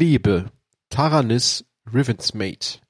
[0.00, 0.50] Lebe,
[0.88, 2.80] Taranis Rivensmate.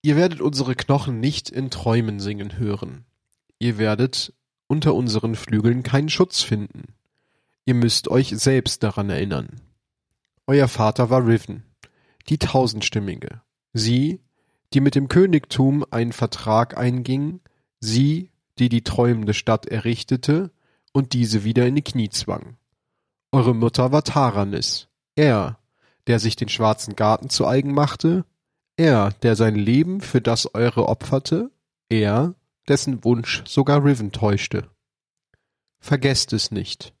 [0.00, 3.04] Ihr werdet unsere Knochen nicht in Träumen singen hören.
[3.58, 4.32] Ihr werdet
[4.66, 6.94] unter unseren Flügeln keinen Schutz finden.
[7.66, 9.60] Ihr müsst euch selbst daran erinnern.
[10.46, 11.64] Euer Vater war Riven,
[12.30, 13.42] die Tausendstimmige.
[13.74, 14.22] Sie,
[14.72, 17.40] die mit dem Königtum einen Vertrag einging,
[17.78, 20.50] sie, die die träumende Stadt errichtete
[20.94, 22.56] und diese wieder in die Knie zwang.
[23.32, 25.58] Eure Mutter war Taranis, er,
[26.06, 28.24] der sich den schwarzen Garten zu eigen machte,
[28.76, 31.50] er, der sein Leben für das eure opferte,
[31.88, 32.34] er,
[32.68, 34.68] dessen Wunsch sogar Riven täuschte.
[35.78, 36.94] Vergesst es nicht.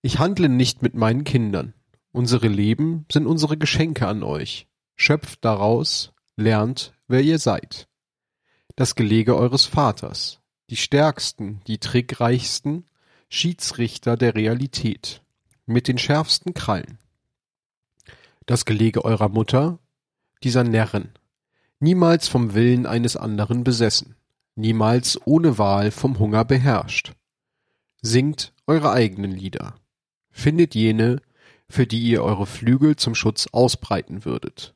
[0.00, 1.74] Ich handle nicht mit meinen Kindern.
[2.12, 4.68] Unsere Leben sind unsere Geschenke an euch.
[4.96, 7.88] Schöpft daraus, lernt, wer ihr seid.
[8.76, 10.40] Das Gelege eures Vaters,
[10.70, 12.88] die stärksten, die trickreichsten,
[13.28, 15.22] Schiedsrichter der Realität,
[15.66, 16.99] mit den schärfsten Krallen.
[18.50, 19.78] Das Gelege eurer Mutter,
[20.42, 21.10] dieser Närrin,
[21.78, 24.16] niemals vom Willen eines anderen besessen,
[24.56, 27.12] niemals ohne Wahl vom Hunger beherrscht.
[28.02, 29.76] Singt eure eigenen Lieder,
[30.32, 31.22] findet jene,
[31.68, 34.74] für die ihr eure Flügel zum Schutz ausbreiten würdet.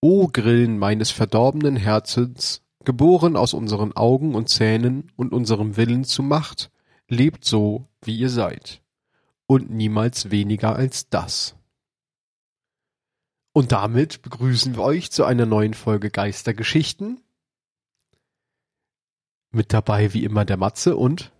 [0.00, 6.24] O Grillen meines verdorbenen Herzens, geboren aus unseren Augen und Zähnen und unserem Willen zu
[6.24, 6.72] Macht,
[7.06, 8.82] lebt so, wie ihr seid,
[9.46, 11.54] und niemals weniger als das.
[13.60, 17.20] Und damit begrüßen wir euch zu einer neuen Folge Geistergeschichten.
[19.50, 21.30] Mit dabei wie immer der Matze und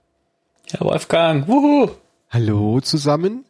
[0.68, 1.48] Herr Wolfgang.
[1.48, 1.90] Wuhu.
[2.28, 3.46] Hallo zusammen.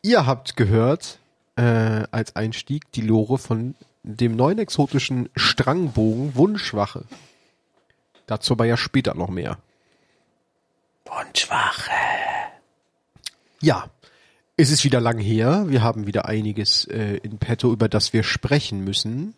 [0.00, 1.18] Ihr habt gehört
[1.56, 7.06] äh, als Einstieg die Lore von dem neuen exotischen Strangbogen Wunschwache.
[8.28, 9.58] Dazu aber ja später noch mehr.
[11.04, 11.90] Wunschwache.
[13.60, 13.90] Ja,
[14.56, 15.64] es ist wieder lang her.
[15.68, 19.34] Wir haben wieder einiges äh, in petto, über das wir sprechen müssen.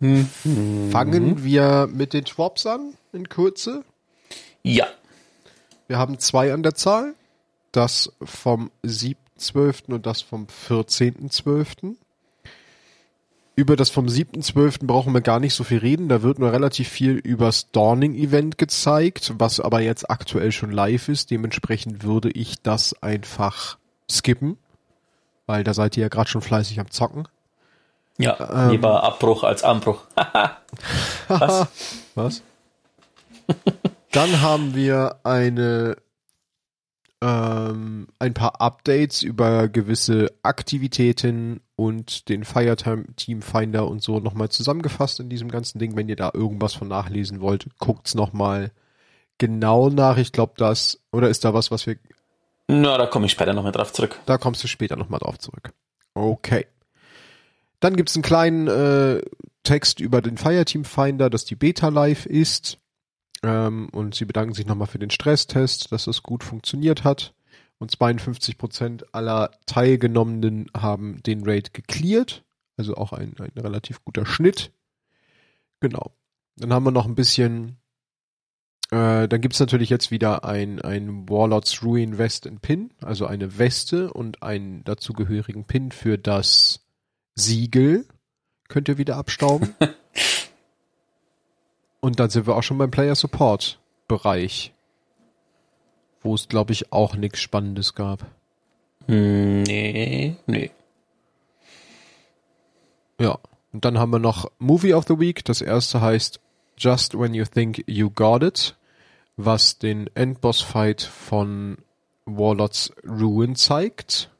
[0.00, 0.90] Mhm.
[0.90, 3.84] Fangen wir mit den Schwabs an, in Kürze.
[4.62, 4.86] Ja.
[5.88, 7.14] Wir haben zwei an der Zahl.
[7.72, 9.92] Das vom 7.12.
[9.92, 11.96] und das vom 14.12.
[13.56, 14.86] Über das vom 7.12.
[14.86, 16.08] brauchen wir gar nicht so viel reden.
[16.08, 21.32] Da wird nur relativ viel übers Dawning-Event gezeigt, was aber jetzt aktuell schon live ist.
[21.32, 23.76] Dementsprechend würde ich das einfach
[24.10, 24.58] skippen,
[25.46, 27.28] weil da seid ihr ja gerade schon fleißig am Zocken.
[28.18, 30.02] Ja, ähm, lieber Abbruch als Anbruch.
[31.28, 31.68] Was?
[32.14, 32.42] Was?
[34.10, 35.96] Dann haben wir eine
[37.20, 44.50] ähm, ein paar Updates über gewisse Aktivitäten und den Firetime Team Finder und so nochmal
[44.50, 45.96] zusammengefasst in diesem ganzen Ding.
[45.96, 48.70] Wenn ihr da irgendwas von nachlesen wollt, guckt's nochmal
[49.38, 50.16] genau nach.
[50.16, 51.96] Ich glaube, das, oder ist da was, was wir.
[52.68, 54.20] Na, da komme ich später nochmal drauf zurück.
[54.26, 55.72] Da kommst du später nochmal drauf zurück.
[56.14, 56.66] Okay.
[57.80, 59.22] Dann gibt's einen kleinen äh,
[59.62, 62.78] Text über den Fireteam Finder, dass die Beta live ist.
[63.42, 67.34] Ähm, und sie bedanken sich nochmal für den Stresstest, dass das gut funktioniert hat.
[67.78, 72.44] Und 52 Prozent aller Teilgenommenen haben den Raid gecleared.
[72.76, 74.72] Also auch ein, ein relativ guter Schnitt.
[75.80, 76.12] Genau.
[76.56, 77.77] Dann haben wir noch ein bisschen,
[78.90, 83.58] äh, dann gibt's natürlich jetzt wieder ein, ein Warlords Ruin Vest in Pin, also eine
[83.58, 86.86] Weste und einen dazugehörigen Pin für das
[87.34, 88.06] Siegel.
[88.68, 89.74] Könnt ihr wieder abstauben.
[92.00, 94.72] Und dann sind wir auch schon beim Player Support Bereich,
[96.20, 98.24] wo es glaube ich auch nichts Spannendes gab.
[99.08, 100.70] Nee, nee.
[103.20, 103.38] Ja,
[103.72, 105.44] und dann haben wir noch Movie of the Week.
[105.44, 106.40] Das erste heißt
[106.78, 108.76] Just When You Think You Got It,
[109.36, 111.78] was den Endboss Fight von
[112.24, 114.30] Warlords Ruin zeigt.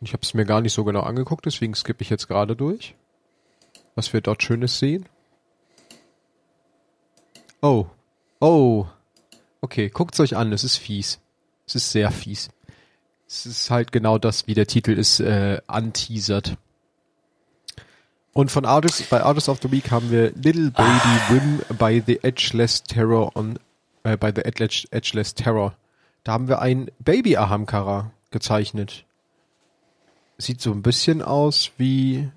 [0.00, 2.94] Ich habe es mir gar nicht so genau angeguckt, deswegen skippe ich jetzt gerade durch,
[3.94, 5.08] was wir dort Schönes sehen.
[7.62, 7.86] Oh.
[8.40, 8.86] Oh.
[9.60, 11.18] Okay, guckt's euch an, es ist fies.
[11.66, 12.50] Es ist sehr fies.
[13.26, 16.56] Es ist halt genau das, wie der Titel ist, äh, anteasert.
[18.36, 21.30] Und von Artists, bei Artists of the Week haben wir Little Baby ah.
[21.30, 23.58] Wim by the Edgeless Terror on,
[24.04, 25.74] äh, by the Edge, Edgeless Terror.
[26.22, 29.06] Da haben wir ein Baby Ahamkara gezeichnet.
[30.36, 32.28] Sieht so ein bisschen aus wie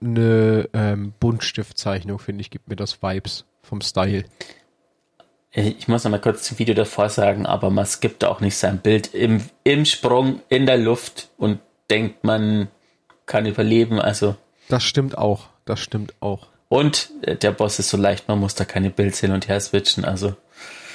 [0.00, 4.24] eine ähm, Buntstiftzeichnung, finde ich, gibt mir das Vibes vom Style.
[5.52, 8.78] Ich muss noch mal kurz zum Video davor sagen, aber man skippt auch nicht sein
[8.78, 11.60] Bild im, im Sprung in der Luft und
[11.90, 12.68] denkt, man
[13.26, 14.00] kann überleben.
[14.00, 14.36] Also
[14.70, 15.48] das stimmt auch.
[15.64, 16.46] Das stimmt auch.
[16.68, 19.60] Und äh, der Boss ist so leicht, man muss da keine Builds hin und her
[19.60, 20.04] switchen.
[20.04, 20.34] Also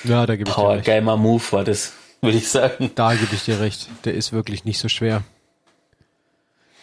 [0.03, 0.99] ja, da gebe Power ich dir recht.
[0.99, 2.91] Gamer Move war das, würde ich sagen.
[2.95, 3.89] Da gebe ich dir recht.
[4.05, 5.23] Der ist wirklich nicht so schwer.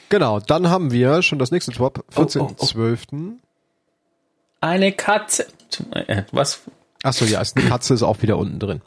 [0.08, 2.64] Genau, dann haben wir schon das nächste Top, Oh, oh, oh.
[2.64, 3.32] 14.12.
[4.60, 5.46] Eine Katze.
[5.92, 6.60] Äh, Was?
[7.02, 8.82] Achso, ja, ist eine Katze ist auch wieder unten drin.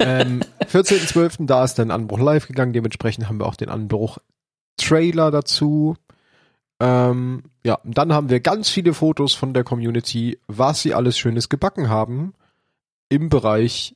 [0.00, 1.46] ähm, 14.12.
[1.46, 4.18] da ist dann Anbruch live gegangen, dementsprechend haben wir auch den Anbruch
[4.76, 5.96] Trailer dazu.
[6.82, 11.48] Ähm, ja, dann haben wir ganz viele Fotos von der Community, was sie alles Schönes
[11.48, 12.34] gebacken haben
[13.08, 13.94] im Bereich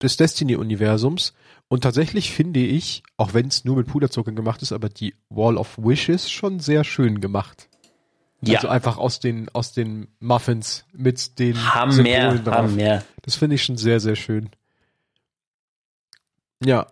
[0.00, 1.34] des Destiny-Universums.
[1.68, 5.58] Und tatsächlich finde ich, auch wenn es nur mit Puderzucker gemacht ist, aber die Wall
[5.58, 7.68] of Wishes schon sehr schön gemacht.
[8.40, 12.56] Ja, Also einfach aus den, aus den Muffins mit den Hammer, Symbolen drauf.
[12.56, 13.02] Hammer.
[13.20, 14.48] Das finde ich schon sehr, sehr schön.
[16.64, 16.86] Ja.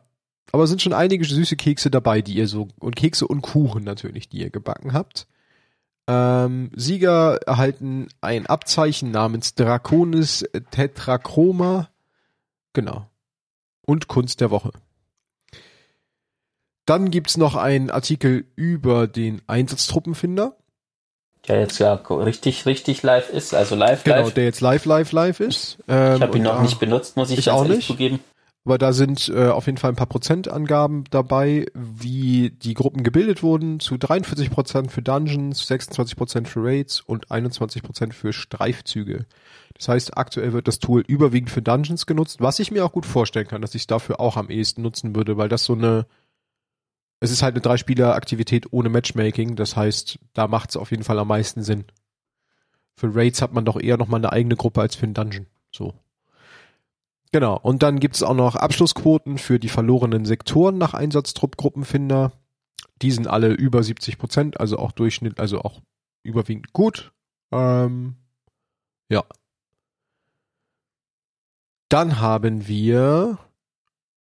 [0.53, 3.85] Aber es sind schon einige süße Kekse dabei, die ihr so, und Kekse und Kuchen
[3.85, 5.27] natürlich, die ihr gebacken habt.
[6.09, 11.89] Ähm, Sieger erhalten ein Abzeichen namens Draconis Tetrachroma.
[12.73, 13.07] Genau.
[13.87, 14.71] Und Kunst der Woche.
[16.87, 20.57] Dann gibt's noch einen Artikel über den Einsatztruppenfinder.
[21.47, 24.35] Der jetzt ja richtig, richtig live ist, also live, Genau, live.
[24.35, 25.79] der jetzt live, live, live ist.
[25.89, 27.87] Ähm, Ich habe ihn noch da- nicht benutzt, muss ich, Ich ganz auch nicht.
[27.87, 28.21] zugeben.
[28.65, 33.43] Aber da sind äh, auf jeden Fall ein paar Prozentangaben dabei, wie die Gruppen gebildet
[33.43, 33.81] wurden.
[33.81, 39.25] Zu 43 Prozent für Dungeons, 26 Prozent für Raids und 21 Prozent für Streifzüge.
[39.75, 43.07] Das heißt, aktuell wird das Tool überwiegend für Dungeons genutzt, was ich mir auch gut
[43.07, 46.07] vorstellen kann, dass ich es dafür auch am ehesten nutzen würde, weil das so eine,
[47.19, 49.57] es ist halt eine Drei-Spieler-Aktivität ohne Matchmaking.
[49.57, 51.87] Das heißt, da macht es auf jeden Fall am meisten Sinn.
[52.95, 55.47] Für Raids hat man doch eher nochmal eine eigene Gruppe als für einen Dungeon.
[55.73, 55.95] So.
[57.33, 57.59] Genau.
[57.59, 62.33] Und dann gibt's auch noch Abschlussquoten für die verlorenen Sektoren nach Einsatztruppgruppenfinder.
[63.03, 65.81] Die sind alle über 70 Prozent, also auch Durchschnitt, also auch
[66.23, 67.13] überwiegend gut.
[67.53, 68.17] Ähm,
[69.09, 69.25] ja.
[71.89, 73.39] Dann haben wir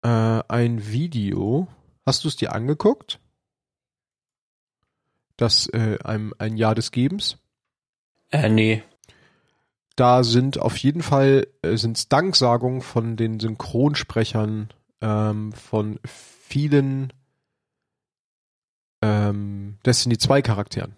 [0.04, 0.08] äh,
[0.48, 1.68] ein Video.
[2.06, 3.20] Hast du es dir angeguckt?
[5.36, 7.38] Das äh, ein, ein Jahr des Gebens.
[8.30, 8.84] Äh, nee.
[10.00, 14.70] Da sind auf jeden Fall äh, Danksagungen von den Synchronsprechern
[15.02, 17.12] ähm, von vielen
[19.02, 20.96] ähm, Destiny 2 Charakteren.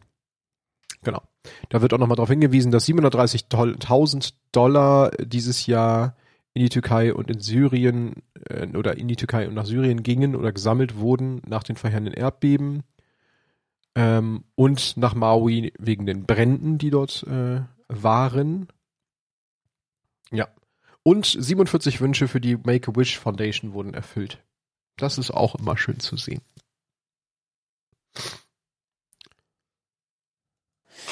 [1.01, 1.23] Genau.
[1.69, 6.15] Da wird auch nochmal darauf hingewiesen, dass 730.000 Dollar dieses Jahr
[6.53, 10.35] in die Türkei und in Syrien äh, oder in die Türkei und nach Syrien gingen
[10.35, 12.83] oder gesammelt wurden nach den verheerenden Erdbeben
[13.95, 18.67] ähm, und nach Maui wegen den Bränden, die dort äh, waren.
[20.31, 20.47] Ja.
[21.03, 24.43] Und 47 Wünsche für die Make-A-Wish Foundation wurden erfüllt.
[24.97, 26.41] Das ist auch immer schön zu sehen.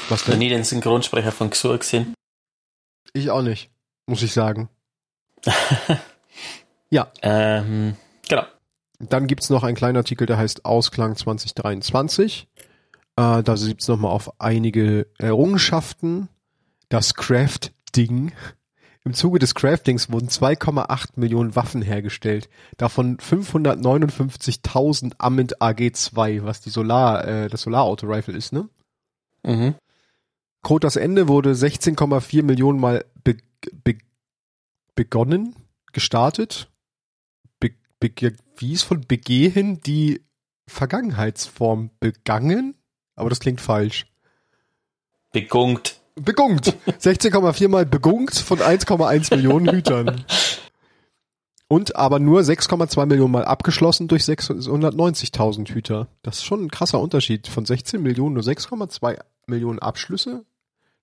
[0.09, 0.39] Was denn?
[0.39, 2.13] nie den Synchronsprecher von Xur gesehen.
[3.13, 3.71] Ich auch nicht,
[4.05, 4.69] muss ich sagen.
[7.21, 7.95] Ähm,
[8.27, 8.45] genau.
[8.99, 12.47] Dann gibt's noch einen kleinen Artikel, der heißt Ausklang 2023.
[13.15, 16.29] Äh, da gibt's noch mal auf einige Errungenschaften.
[16.89, 18.33] Das Craft-Ding.
[19.05, 22.49] Im Zuge des Craftings wurden 2,8 Millionen Waffen hergestellt.
[22.77, 28.67] Davon 559.000 Amint AG2, was die Solar, äh, das Solar-Auto-Rifle ist, ne?
[29.43, 29.75] Mhm.
[30.81, 33.37] Das Ende wurde 16,4 Millionen Mal be
[33.83, 33.97] be
[34.95, 35.55] begonnen,
[35.93, 36.69] gestartet.
[37.59, 40.21] Be be wie ist von begehen die
[40.67, 42.75] Vergangenheitsform begangen?
[43.15, 44.05] Aber das klingt falsch.
[45.31, 45.98] Begungt.
[46.15, 46.75] Begungt.
[46.87, 50.25] 16,4 Mal begungt von 1,1 Millionen Hütern.
[51.67, 56.07] Und aber nur 6,2 Millionen Mal abgeschlossen durch 690.000 Hüter.
[56.23, 57.47] Das ist schon ein krasser Unterschied.
[57.47, 60.45] Von 16 Millionen nur 6,2 Millionen Abschlüsse.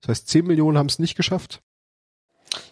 [0.00, 1.62] Das heißt, 10 Millionen haben es nicht geschafft.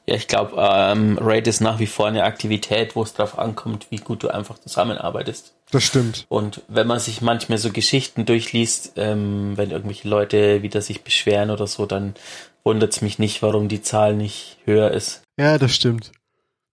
[0.06, 3.86] Ja, ich glaube, ähm, Raid ist nach wie vor eine Aktivität, wo es drauf ankommt,
[3.90, 5.54] wie gut du einfach zusammenarbeitest.
[5.70, 6.26] Das stimmt.
[6.28, 11.50] Und wenn man sich manchmal so Geschichten durchliest, ähm, wenn irgendwelche Leute wieder sich beschweren
[11.50, 12.14] oder so, dann
[12.62, 15.22] wundert es mich nicht, warum die Zahl nicht höher ist.
[15.38, 16.12] Ja, das stimmt.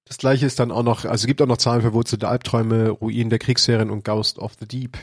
[0.06, 3.30] Das gleiche ist dann auch noch, also es gibt auch noch Zahlen verwurzelte Albträume, Ruinen
[3.30, 4.98] der Kriegsserien und Ghost of the Deep.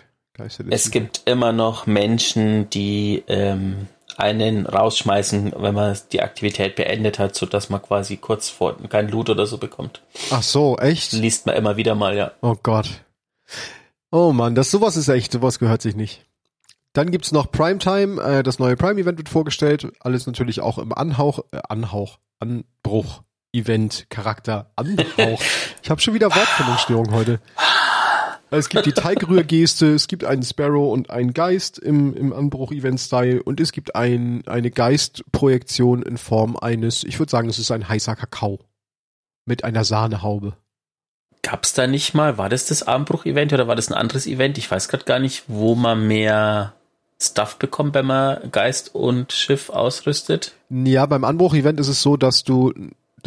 [0.71, 7.37] Es gibt immer noch Menschen, die ähm, einen rausschmeißen, wenn man die Aktivität beendet hat,
[7.37, 10.02] so dass man quasi kurz vor kein Loot oder so bekommt.
[10.30, 11.12] Ach so, echt?
[11.12, 12.32] Liest man immer wieder mal, ja.
[12.42, 13.04] Oh Gott.
[14.10, 16.26] Oh Mann, das sowas ist echt, sowas gehört sich nicht.
[16.94, 19.87] Dann gibt's noch Primetime, äh, das neue Prime-Event wird vorgestellt.
[20.00, 23.22] Alles natürlich auch im Anhauch, äh, Anhauch, Anbruch,
[23.52, 25.40] Event, Charakter, Anhauch.
[25.82, 27.40] ich habe schon wieder Wortfindungsstörung heute.
[28.50, 33.61] Es gibt die Teigrührgeste, es gibt einen Sparrow und einen Geist im, im Anbruch-Event-Style und
[33.61, 38.17] es gibt ein, eine Geistprojektion in Form eines, ich würde sagen, es ist ein heißer
[38.17, 38.61] Kakao.
[39.45, 40.57] Mit einer Sahnehaube.
[41.43, 44.59] gab's da nicht mal, war das das Armbruch-Event oder war das ein anderes Event?
[44.59, 46.75] Ich weiß gerade gar nicht, wo man mehr
[47.21, 50.52] Stuff bekommt, wenn man Geist und Schiff ausrüstet.
[50.71, 52.73] Ja, beim Anbruch-Event ist es so, dass du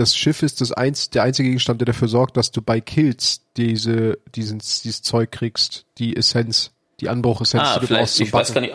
[0.01, 3.41] das Schiff ist das einz, der einzige Gegenstand, der dafür sorgt, dass du bei Kills
[3.55, 8.33] diese, diesen, dieses Zeug kriegst, die Essenz, die Anbruch-Essenz, Ah, die du vielleicht, brauchst ich
[8.33, 8.73] weiß gar nicht,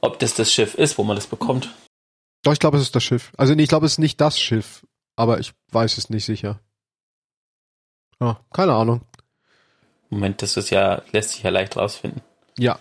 [0.00, 1.70] ob das das Schiff ist, wo man das bekommt.
[2.44, 3.32] Doch, ich glaube, es ist das Schiff.
[3.36, 6.60] Also nee, ich glaube, es ist nicht das Schiff, aber ich weiß es nicht sicher.
[8.20, 9.00] Ah, keine Ahnung.
[10.10, 12.20] Moment, das ist ja, lässt sich ja leicht rausfinden.
[12.58, 12.78] Ja,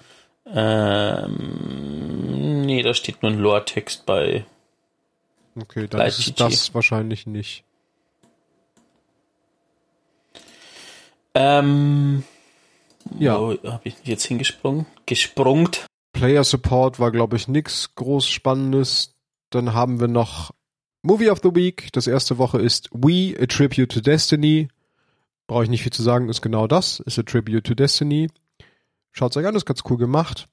[1.32, 4.46] Ähm, nee, da steht nur ein Lore-Text bei.
[5.60, 6.34] okay, dann Light ist GG.
[6.38, 7.64] das wahrscheinlich nicht.
[11.34, 12.24] Ähm,
[13.18, 13.40] Ja.
[13.40, 14.86] Wo habe ich jetzt hingesprungen?
[15.06, 15.86] Gesprungt.
[16.14, 19.16] Player Support war, glaube ich, nix groß Spannendes.
[19.50, 20.52] Dann haben wir noch
[21.04, 21.90] Movie of the Week.
[21.94, 24.68] Das erste Woche ist We, A Tribute to Destiny.
[25.48, 27.00] Brauche ich nicht viel zu sagen, ist genau das.
[27.00, 28.30] Ist A Tribute to Destiny.
[29.12, 30.48] Schaut's euch an, ist ganz cool gemacht.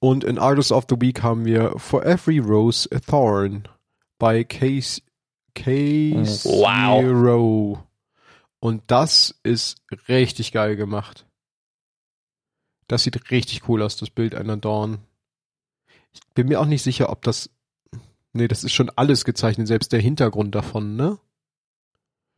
[0.00, 3.68] Und in Artist of the Week haben wir For Every Rose a Thorn
[4.18, 5.00] bei Case
[5.54, 7.00] Case Wow.
[7.02, 7.78] Zero.
[8.64, 11.26] Und das ist richtig geil gemacht.
[12.88, 15.04] Das sieht richtig cool aus, das Bild einer Dorn.
[16.14, 17.50] Ich bin mir auch nicht sicher, ob das.
[18.32, 21.18] Nee, das ist schon alles gezeichnet, selbst der Hintergrund davon, ne?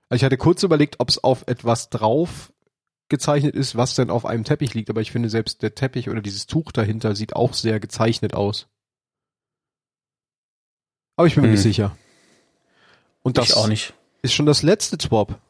[0.09, 2.53] Also ich hatte kurz überlegt, ob es auf etwas drauf
[3.09, 6.23] gezeichnet ist, was denn auf einem Teppich liegt, aber ich finde selbst der Teppich oder
[6.23, 8.67] dieses Tuch dahinter sieht auch sehr gezeichnet aus.
[11.15, 11.55] Aber ich bin mir Hm.
[11.55, 11.97] nicht sicher.
[13.23, 13.95] Und das ich auch nicht.
[14.23, 15.41] ist schon das letzte Swap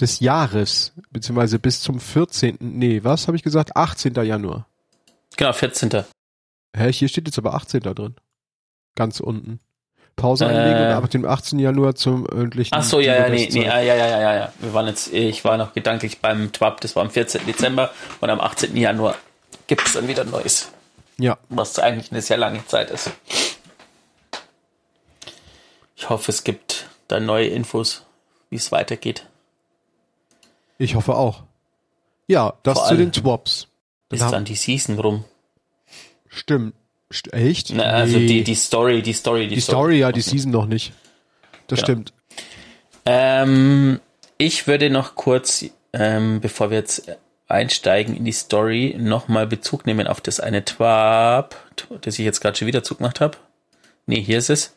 [0.00, 2.56] des Jahres, beziehungsweise bis zum 14.
[2.60, 3.76] Nee, was habe ich gesagt?
[3.76, 4.14] 18.
[4.14, 4.66] Januar.
[5.36, 6.04] Genau, 14.
[6.76, 7.80] Hä, hier steht jetzt aber 18.
[7.80, 8.14] drin.
[8.96, 9.60] Ganz unten.
[10.16, 10.48] Pause Äh.
[10.48, 11.58] einlegen und ab dem 18.
[11.58, 12.74] Januar zum öffentlichen.
[12.74, 14.52] Ach so, ja, ja, nee, nee, ah, ja, ja, ja, ja, ja.
[14.58, 17.46] Wir waren jetzt, ich war noch gedanklich beim TWAP, das war am 14.
[17.46, 17.90] Dezember
[18.20, 18.76] und am 18.
[18.76, 19.14] Januar
[19.66, 20.70] gibt es dann wieder Neues,
[21.18, 23.10] Ja, was eigentlich eine sehr lange Zeit ist.
[25.96, 28.04] Ich hoffe, es gibt da neue Infos,
[28.50, 29.26] wie es weitergeht.
[30.80, 31.42] Ich hoffe auch.
[32.26, 33.68] Ja, das Vor zu den Swaps.
[34.10, 35.24] Ist haben- dann die Season rum.
[36.28, 36.74] Stimmt.
[37.12, 37.70] St echt?
[37.74, 38.26] Na, also Nee.
[38.26, 40.92] die, die Story, die Story, die, Die Story, ja, die Season noch nicht.
[41.66, 41.86] Das Genau.
[41.86, 42.12] stimmt.
[43.06, 44.00] Ähm,
[44.38, 47.10] ich würde noch kurz, ähm, bevor wir jetzt
[47.48, 51.56] einsteigen in die Story, nochmal Bezug nehmen auf das eine Twab,
[52.02, 53.38] das ich jetzt gerade schon wieder zugemacht habe.
[54.06, 54.74] Nee, hier ist es.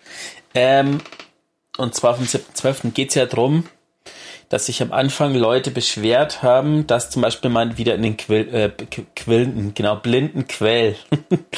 [0.55, 0.99] Ähm,
[1.77, 2.91] und zwar vom 7.12.
[2.91, 3.65] geht es ja drum,
[4.49, 8.53] dass sich am Anfang Leute beschwert haben, dass zum Beispiel man wieder in den Quill,
[8.53, 10.95] äh, Qu- Quillen, genau, blinden Quell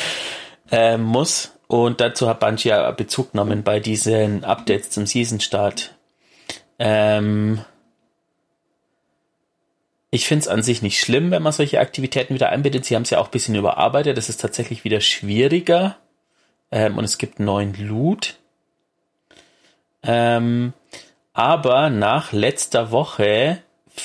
[0.71, 1.51] äh, muss.
[1.67, 5.95] Und dazu hat Bungie ja Bezug genommen bei diesen Updates zum Season-Start.
[6.77, 7.61] Ähm,
[10.11, 12.85] ich finde es an sich nicht schlimm, wenn man solche Aktivitäten wieder einbindet.
[12.85, 14.15] Sie haben es ja auch ein bisschen überarbeitet.
[14.17, 15.97] Das ist tatsächlich wieder schwieriger.
[16.71, 18.35] Ähm, und es gibt neuen Loot.
[20.03, 20.73] Ähm,
[21.35, 23.59] aber nach letzter Woche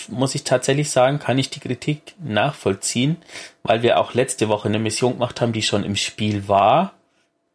[0.08, 3.16] muss ich tatsächlich sagen, kann ich die Kritik nachvollziehen,
[3.62, 6.92] weil wir auch letzte Woche eine Mission gemacht haben, die schon im Spiel war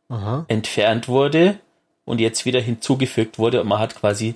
[0.09, 0.45] Aha.
[0.47, 1.59] entfernt wurde
[2.05, 4.35] und jetzt wieder hinzugefügt wurde und man hat quasi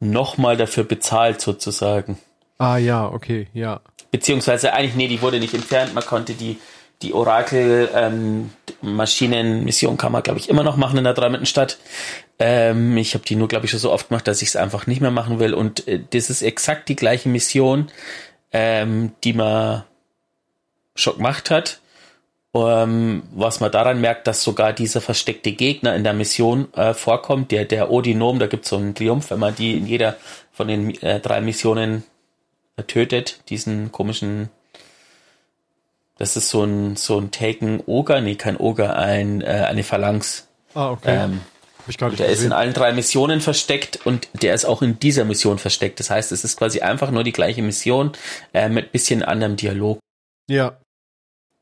[0.00, 2.18] nochmal dafür bezahlt sozusagen.
[2.58, 3.80] Ah ja, okay, ja.
[4.10, 6.58] Beziehungsweise eigentlich, nee, die wurde nicht entfernt, man konnte die,
[7.02, 8.50] die Orakel ähm,
[8.80, 11.78] kann man, glaube ich, immer noch machen in der Dreimittenstadt.
[12.38, 14.86] Ähm, ich habe die nur, glaube ich, schon so oft gemacht, dass ich es einfach
[14.86, 15.54] nicht mehr machen will.
[15.54, 17.90] Und äh, das ist exakt die gleiche Mission,
[18.52, 19.84] ähm, die man
[20.94, 21.80] schon gemacht hat.
[22.54, 27.50] Ähm, was man daran merkt, dass sogar dieser versteckte Gegner in der Mission äh, vorkommt,
[27.50, 30.16] der, der Odinom, da gibt es so einen Triumph, wenn man die in jeder
[30.52, 32.04] von den äh, drei Missionen
[32.76, 34.48] äh, tötet, diesen komischen,
[36.18, 40.48] das ist so ein, so ein Taken Oger, nee, kein Oger, ein, äh, eine Phalanx.
[40.74, 41.24] Ah, okay.
[41.24, 41.40] Ähm,
[41.78, 42.52] Hab ich der ist in gesehen.
[42.52, 46.00] allen drei Missionen versteckt und der ist auch in dieser Mission versteckt.
[46.00, 48.12] Das heißt, es ist quasi einfach nur die gleiche Mission
[48.54, 49.98] äh, mit bisschen anderem Dialog.
[50.48, 50.78] Ja.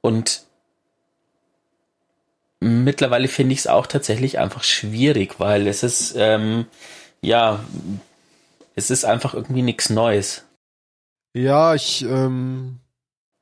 [0.01, 0.45] Und
[2.61, 6.67] mittlerweile finde ich es auch tatsächlich einfach schwierig, weil es ist, ähm,
[7.21, 7.65] ja,
[8.77, 10.45] es ist einfach irgendwie nichts Neues.
[11.35, 12.79] Ja, ich, ähm,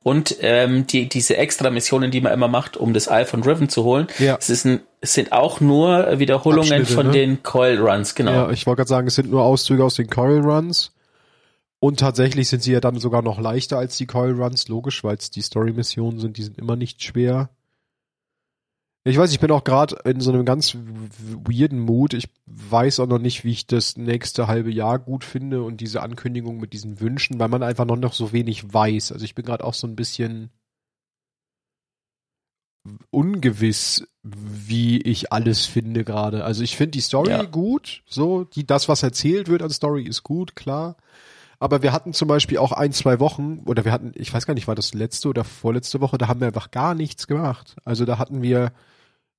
[0.03, 3.69] Und ähm, die, diese extra Missionen, die man immer macht, um das Eye von Riven
[3.69, 4.37] zu holen, ja.
[4.37, 7.13] es, ist ein, es sind auch nur Wiederholungen Abschnitte, von ne?
[7.13, 8.31] den Coil Runs, genau.
[8.31, 10.91] Ja, ich wollte gerade sagen, es sind nur Auszüge aus den Coil Runs.
[11.79, 15.15] Und tatsächlich sind sie ja dann sogar noch leichter als die Coil Runs, logisch, weil
[15.15, 17.49] es die Story-Missionen sind, die sind immer nicht schwer.
[19.05, 22.13] Ich weiß, ich bin auch gerade in so einem ganz weirden Mood.
[22.13, 26.01] Ich weiß auch noch nicht, wie ich das nächste halbe Jahr gut finde und diese
[26.01, 29.11] Ankündigung mit diesen Wünschen, weil man einfach noch, noch so wenig weiß.
[29.11, 30.51] Also ich bin gerade auch so ein bisschen
[33.11, 36.45] ungewiss, wie ich alles finde gerade.
[36.45, 37.43] Also ich finde die Story Ja.
[37.43, 40.95] gut, so die das was erzählt wird an Story ist gut, klar.
[41.59, 44.53] Aber wir hatten zum Beispiel auch ein, zwei Wochen, oder wir hatten, ich weiß gar
[44.53, 47.75] nicht, war das letzte oder vorletzte Woche, da haben wir einfach gar nichts gemacht.
[47.85, 48.73] Also da hatten wir,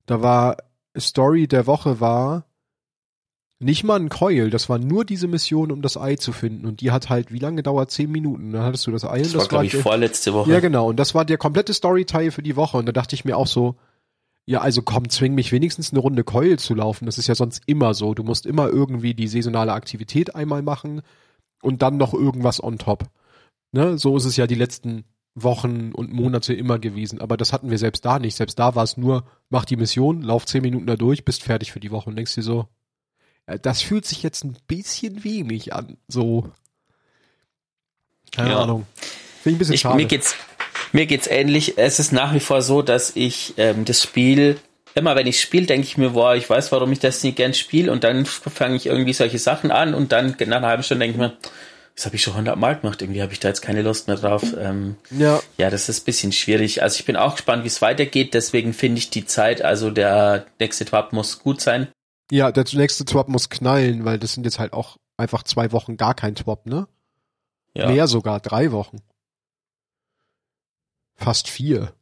[0.05, 0.57] da war
[0.97, 2.45] Story der Woche war
[3.59, 6.65] nicht mal ein Coil, das war nur diese Mission, um das Ei zu finden.
[6.65, 7.89] Und die hat halt, wie lange gedauert?
[7.89, 8.51] Zehn Minuten.
[8.51, 10.51] Dann hattest du das Ei und Das das war, glaube ich, der- vorletzte Woche.
[10.51, 10.89] ja, genau.
[10.89, 12.77] Und das war der komplette Storyteil für die Woche.
[12.77, 13.75] Und da dachte ich mir auch so,
[14.45, 17.05] ja, also komm, zwing mich wenigstens eine Runde Coil zu laufen.
[17.05, 18.13] Das ist ja sonst immer so.
[18.13, 21.01] Du musst immer irgendwie die saisonale Aktivität einmal machen
[21.63, 23.05] und dann noch irgendwas on top.
[23.71, 23.97] Ne?
[23.97, 27.19] So ist es ja die letzten Wochen und Monate immer gewesen.
[27.21, 28.35] Aber das hatten wir selbst da nicht.
[28.35, 31.71] Selbst da war es nur, mach die Mission, lauf zehn Minuten da durch, bist fertig
[31.71, 32.67] für die Woche und denkst dir so,
[33.61, 35.97] das fühlt sich jetzt ein bisschen wenig an.
[36.07, 36.49] So.
[38.31, 38.63] Keine Ja.
[38.63, 38.85] Ahnung.
[39.43, 39.97] Finde ich ein bisschen Ich, schade.
[39.97, 40.35] mir geht's
[40.93, 41.77] mir geht's ähnlich.
[41.77, 44.57] Es ist nach wie vor so, dass ich ähm, das Spiel
[44.95, 47.53] immer wenn ich spiele, denke ich mir, boah, ich weiß, warum ich das nicht gern
[47.53, 51.05] spiele und dann fange ich irgendwie solche Sachen an und dann nach einer halben Stunde
[51.05, 51.37] denke ich mir,
[51.95, 54.43] das habe ich schon hundertmal gemacht, irgendwie habe ich da jetzt keine Lust mehr drauf.
[54.57, 55.39] Ähm, ja.
[55.57, 56.83] ja, das ist ein bisschen schwierig.
[56.83, 60.45] Also ich bin auch gespannt, wie es weitergeht, deswegen finde ich die Zeit, also der
[60.59, 61.87] nächste Twab muss gut sein.
[62.31, 65.95] Ja, der nächste Twop muss knallen, weil das sind jetzt halt auch einfach zwei Wochen
[65.95, 66.87] gar kein Twop, ne?
[67.73, 67.87] Ja.
[67.87, 68.97] Mehr sogar, drei Wochen.
[71.15, 71.93] Fast vier.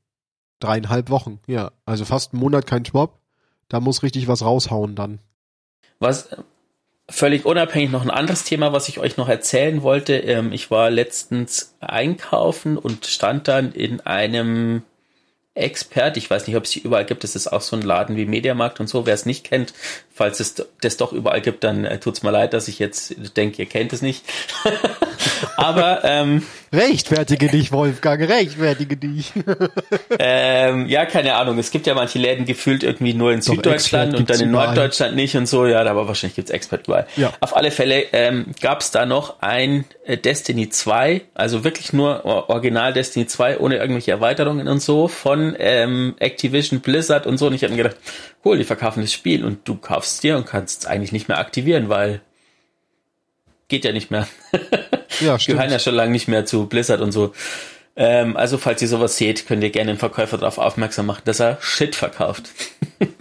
[0.59, 1.71] Dreieinhalb Wochen, ja.
[1.85, 3.19] Also fast einen Monat kein Twop.
[3.67, 5.19] Da muss richtig was raushauen dann.
[5.99, 6.29] Was
[7.13, 10.15] völlig unabhängig noch ein anderes Thema, was ich euch noch erzählen wollte.
[10.15, 14.81] Ähm, ich war letztens einkaufen und stand dann in einem
[15.53, 18.17] Expert, ich weiß nicht, ob es die überall gibt, das ist auch so ein Laden
[18.17, 19.75] wie Mediamarkt und so, wer es nicht kennt,
[20.13, 23.63] falls es das doch überall gibt, dann äh, tut's mir leid, dass ich jetzt denke,
[23.63, 24.23] ihr kennt es nicht.
[25.57, 29.31] Aber ähm, Rechtfertige dich, Wolfgang, rechtfertige dich.
[30.19, 31.57] Ähm, ja, keine Ahnung.
[31.57, 34.67] Es gibt ja manche Läden gefühlt irgendwie nur in Doch, Süddeutschland und dann in überall.
[34.67, 35.65] Norddeutschland nicht und so.
[35.65, 37.07] Ja, aber wahrscheinlich gibt's Expert überall.
[37.15, 37.33] Ja.
[37.39, 42.25] Auf alle Fälle ähm, gab es da noch ein äh, Destiny 2, also wirklich nur
[42.25, 47.47] Or- Original Destiny 2 ohne irgendwelche Erweiterungen und so von ähm, Activision, Blizzard und so.
[47.47, 47.97] Und ich habe mir gedacht,
[48.45, 51.27] cool, die verkaufen das Spiel und du kaufst es dir und kannst es eigentlich nicht
[51.27, 52.21] mehr aktivieren, weil
[53.67, 54.27] geht ja nicht mehr.
[55.19, 55.81] Ja, Wir gehören ja stimmt.
[55.83, 57.33] schon lange nicht mehr zu Blizzard und so.
[57.95, 61.39] Ähm, also falls ihr sowas seht, könnt ihr gerne den Verkäufer darauf aufmerksam machen, dass
[61.39, 62.49] er Shit verkauft.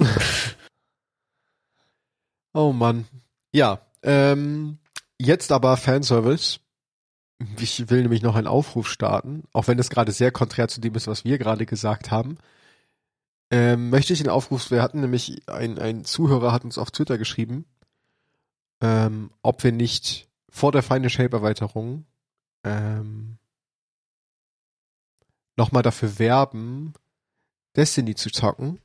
[2.55, 3.07] Oh Mann.
[3.53, 4.79] Ja, ähm,
[5.19, 6.61] jetzt aber Fanservice.
[7.59, 10.95] Ich will nämlich noch einen Aufruf starten, auch wenn das gerade sehr konträr zu dem
[10.95, 12.39] ist, was wir gerade gesagt haben.
[13.53, 17.19] Ähm, möchte ich den Aufruf, wir hatten nämlich, ein, ein Zuhörer hat uns auf Twitter
[17.19, 17.67] geschrieben,
[18.81, 22.07] ähm, ob wir nicht vor der Final Shape Erweiterung
[22.65, 23.37] ähm,
[25.57, 26.95] nochmal dafür werben,
[27.77, 28.81] Destiny zu zocken.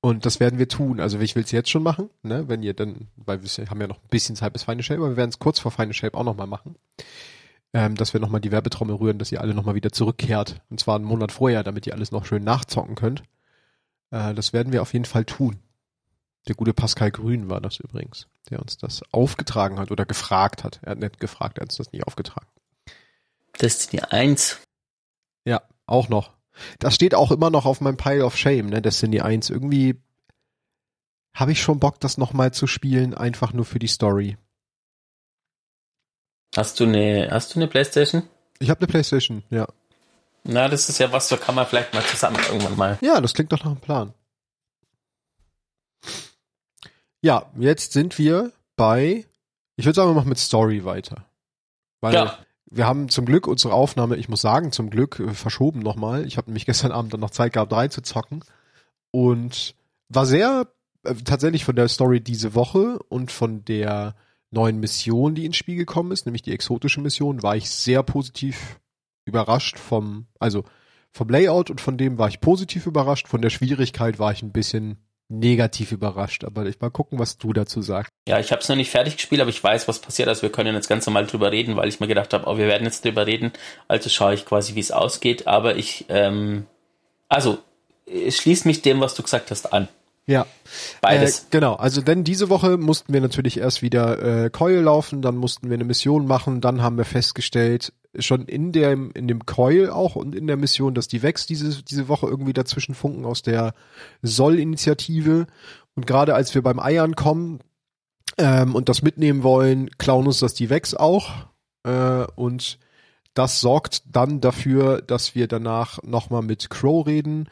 [0.00, 1.00] Und das werden wir tun.
[1.00, 2.48] Also ich will es jetzt schon machen, ne?
[2.48, 5.10] Wenn ihr dann, weil wir haben ja noch ein bisschen Zeit bis Final Shape, aber
[5.10, 6.76] wir werden es kurz vor Final Shape auch nochmal machen.
[7.74, 10.62] Ähm, dass wir nochmal die Werbetrommel rühren, dass ihr alle nochmal wieder zurückkehrt.
[10.70, 13.22] Und zwar einen Monat vorher, damit ihr alles noch schön nachzocken könnt.
[14.10, 15.58] Äh, das werden wir auf jeden Fall tun.
[16.46, 20.80] Der gute Pascal Grün war das übrigens, der uns das aufgetragen hat oder gefragt hat.
[20.82, 22.46] Er hat nicht gefragt, er hat uns das nicht aufgetragen.
[23.60, 24.60] Destiny 1.
[25.44, 26.32] Ja, auch noch.
[26.78, 29.50] Das steht auch immer noch auf meinem Pile of Shame, ne, Destiny 1.
[29.50, 30.00] Irgendwie
[31.34, 34.36] habe ich schon Bock, das nochmal zu spielen, einfach nur für die Story.
[36.56, 38.22] Hast du eine, hast du eine Playstation?
[38.58, 39.66] Ich habe eine Playstation, ja.
[40.44, 42.98] Na, das ist ja was, so kann man vielleicht mal zusammen irgendwann mal.
[43.00, 44.14] Ja, das klingt doch nach einem Plan.
[47.20, 49.26] Ja, jetzt sind wir bei,
[49.76, 51.24] ich würde sagen, wir machen mit Story weiter.
[52.00, 52.38] Weil Ja.
[52.70, 56.26] wir haben zum Glück unsere Aufnahme, ich muss sagen, zum Glück äh, verschoben nochmal.
[56.26, 58.44] Ich habe nämlich gestern Abend dann noch Zeit gehabt, drei zu zocken.
[59.10, 59.74] Und
[60.08, 60.68] war sehr
[61.02, 64.14] äh, tatsächlich von der Story diese Woche und von der
[64.50, 68.80] neuen Mission, die ins Spiel gekommen ist, nämlich die exotische Mission, war ich sehr positiv
[69.24, 70.64] überrascht vom, also
[71.12, 73.28] vom Layout und von dem war ich positiv überrascht.
[73.28, 76.44] Von der Schwierigkeit war ich ein bisschen negativ überrascht.
[76.44, 78.10] Aber ich mal gucken, was du dazu sagst.
[78.26, 80.28] Ja, ich habe es noch nicht fertig gespielt, aber ich weiß, was passiert.
[80.28, 82.66] Also wir können jetzt ganz normal drüber reden, weil ich mir gedacht habe, oh, wir
[82.66, 83.52] werden jetzt drüber reden.
[83.88, 85.46] Also schaue ich quasi, wie es ausgeht.
[85.46, 86.66] Aber ich, ähm,
[87.28, 87.58] also
[88.06, 89.88] es schließt mich dem, was du gesagt hast, an.
[90.28, 90.46] Ja.
[91.00, 91.38] Beides.
[91.38, 95.36] Äh, genau, also denn diese Woche mussten wir natürlich erst wieder äh, Coil laufen, dann
[95.38, 99.88] mussten wir eine Mission machen, dann haben wir festgestellt, schon in der, in dem Coil
[99.88, 103.40] auch und in der Mission, dass die Vex diese, diese Woche irgendwie dazwischen funken aus
[103.40, 103.72] der
[104.20, 105.46] Soll-Initiative.
[105.94, 107.60] Und gerade als wir beim Ei ankommen
[108.36, 111.30] ähm, und das mitnehmen wollen, klauen uns das die Vex auch.
[111.84, 112.78] Äh, und
[113.32, 117.48] das sorgt dann dafür, dass wir danach nochmal mit Crow reden.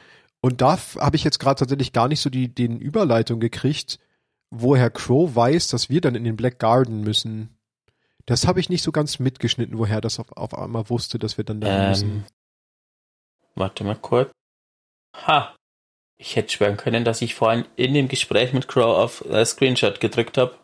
[0.47, 3.99] Und da habe ich jetzt gerade tatsächlich gar nicht so die den Überleitung gekriegt,
[4.49, 7.59] woher Crow weiß, dass wir dann in den Black Garden müssen.
[8.27, 11.43] Das habe ich nicht so ganz mitgeschnitten, woher das auf, auf einmal wusste, dass wir
[11.43, 12.25] dann da Ähm, müssen.
[13.57, 14.31] Warte mal kurz.
[15.27, 15.53] Ha.
[16.17, 19.99] Ich hätte schwören können, dass ich vorhin in dem Gespräch mit Crow auf äh, Screenshot
[19.99, 20.55] gedrückt habe.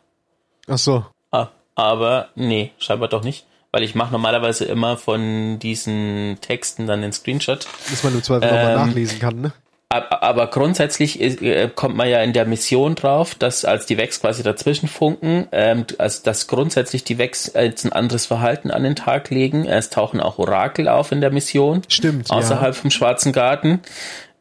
[0.69, 1.05] Ach so.
[1.33, 3.47] Ah, aber nee, scheinbar doch nicht.
[3.73, 7.67] Weil ich mache normalerweise immer von diesen Texten dann den Screenshot.
[7.91, 9.53] Dass man im Zweifel nochmal Ähm, nachlesen kann, ne?
[9.93, 14.43] Aber, grundsätzlich äh, kommt man ja in der Mission drauf, dass als die Vex quasi
[14.43, 19.29] dazwischen funken, ähm, also dass grundsätzlich die Vex jetzt ein anderes Verhalten an den Tag
[19.29, 19.67] legen.
[19.67, 21.83] Es tauchen auch Orakel auf in der Mission.
[21.89, 22.81] Stimmt, außerhalb ja.
[22.81, 23.81] vom Schwarzen Garten.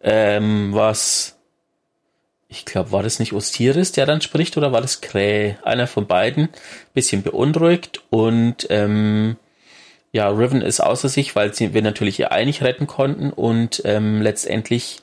[0.02, 1.36] Ähm, was,
[2.48, 5.58] ich glaube, war das nicht Osiris, der dann spricht, oder war das Krähe?
[5.64, 6.48] Einer von beiden.
[6.94, 9.36] Bisschen beunruhigt und ähm,
[10.14, 13.82] ja, Riven ist außer sich, weil sie, wir natürlich ihr Ei nicht retten konnten und
[13.84, 15.02] ähm, letztendlich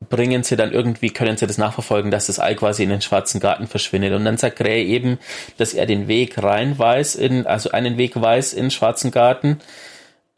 [0.00, 3.40] bringen sie dann irgendwie, können sie das nachverfolgen, dass das Ei quasi in den schwarzen
[3.40, 4.12] Garten verschwindet.
[4.12, 5.18] Und dann sagt Gray eben,
[5.56, 9.58] dass er den Weg rein weiß, in, also einen Weg weiß in den schwarzen Garten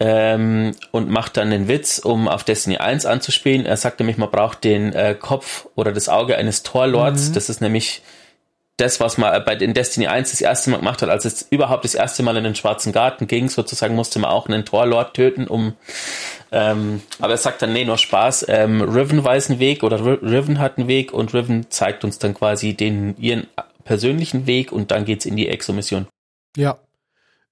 [0.00, 3.66] ähm, und macht dann den Witz, um auf Destiny 1 anzuspielen.
[3.66, 7.32] Er sagt nämlich, man braucht den äh, Kopf oder das Auge eines Torlords.
[7.32, 8.02] Das ist nämlich
[8.78, 11.84] das, was man bei den Destiny 1 das erste Mal gemacht hat, als es überhaupt
[11.84, 15.46] das erste Mal in den Schwarzen Garten ging, sozusagen musste man auch einen Torlord töten,
[15.46, 15.74] um
[16.50, 18.46] ähm, aber er sagt dann, nee, nur Spaß.
[18.48, 22.18] Ähm, Riven weiß einen Weg oder Ri- Riven hat einen Weg und Riven zeigt uns
[22.18, 23.46] dann quasi den ihren
[23.84, 26.06] persönlichen Weg und dann geht's in die Exo-Mission.
[26.56, 26.78] Ja.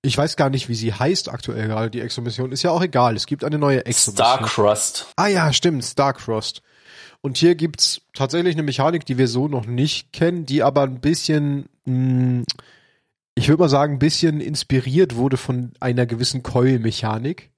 [0.02, 2.52] Ich weiß gar nicht, wie sie heißt aktuell gerade, die Exo-Mission.
[2.52, 3.16] Ist ja auch egal.
[3.16, 4.14] Es gibt eine neue Exo-Mission.
[4.38, 5.06] Starcrossed.
[5.16, 6.62] Ah ja, stimmt, Starcrossed.
[7.26, 11.00] Und hier gibt's tatsächlich eine Mechanik, die wir so noch nicht kennen, die aber ein
[11.00, 12.44] bisschen, mh,
[13.34, 17.50] ich würde mal sagen, ein bisschen inspiriert wurde von einer gewissen Coil-Mechanik.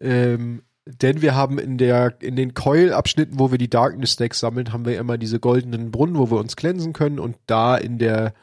[0.00, 4.84] Ähm, denn wir haben in der, in den Coil-Abschnitten, wo wir die Darkness-Stacks sammeln, haben
[4.84, 8.34] wir immer diese goldenen Brunnen, wo wir uns cleansen können und da in der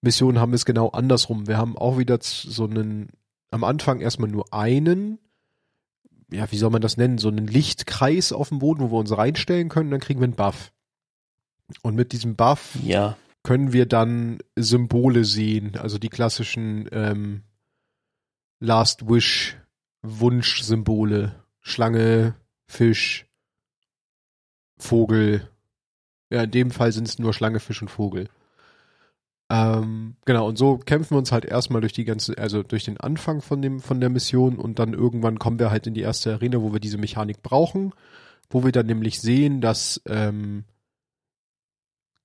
[0.00, 1.48] Mission haben wir es genau andersrum.
[1.48, 3.08] Wir haben auch wieder so einen,
[3.50, 5.18] am Anfang erstmal nur einen,
[6.30, 9.16] ja, wie soll man das nennen, so einen Lichtkreis auf dem Boden, wo wir uns
[9.16, 10.72] reinstellen können, dann kriegen wir einen Buff.
[11.82, 13.16] Und mit diesem Buff Ja.
[13.42, 17.42] können wir dann Symbole sehen, also die klassischen ähm,
[18.60, 19.56] Last Wish
[20.02, 22.34] Wunschsymbole, Schlange,
[22.66, 23.26] Fisch,
[24.78, 25.48] Vogel.
[26.30, 28.28] Ja, in dem Fall sind es nur Schlange, Fisch und Vogel.
[29.50, 32.98] Ähm, genau, und so kämpfen wir uns halt erstmal durch die ganze, also durch den
[32.98, 36.34] Anfang von dem, von der Mission und dann irgendwann kommen wir halt in die erste
[36.34, 37.94] Arena, wo wir diese Mechanik brauchen,
[38.50, 40.64] wo wir dann nämlich sehen, dass ähm,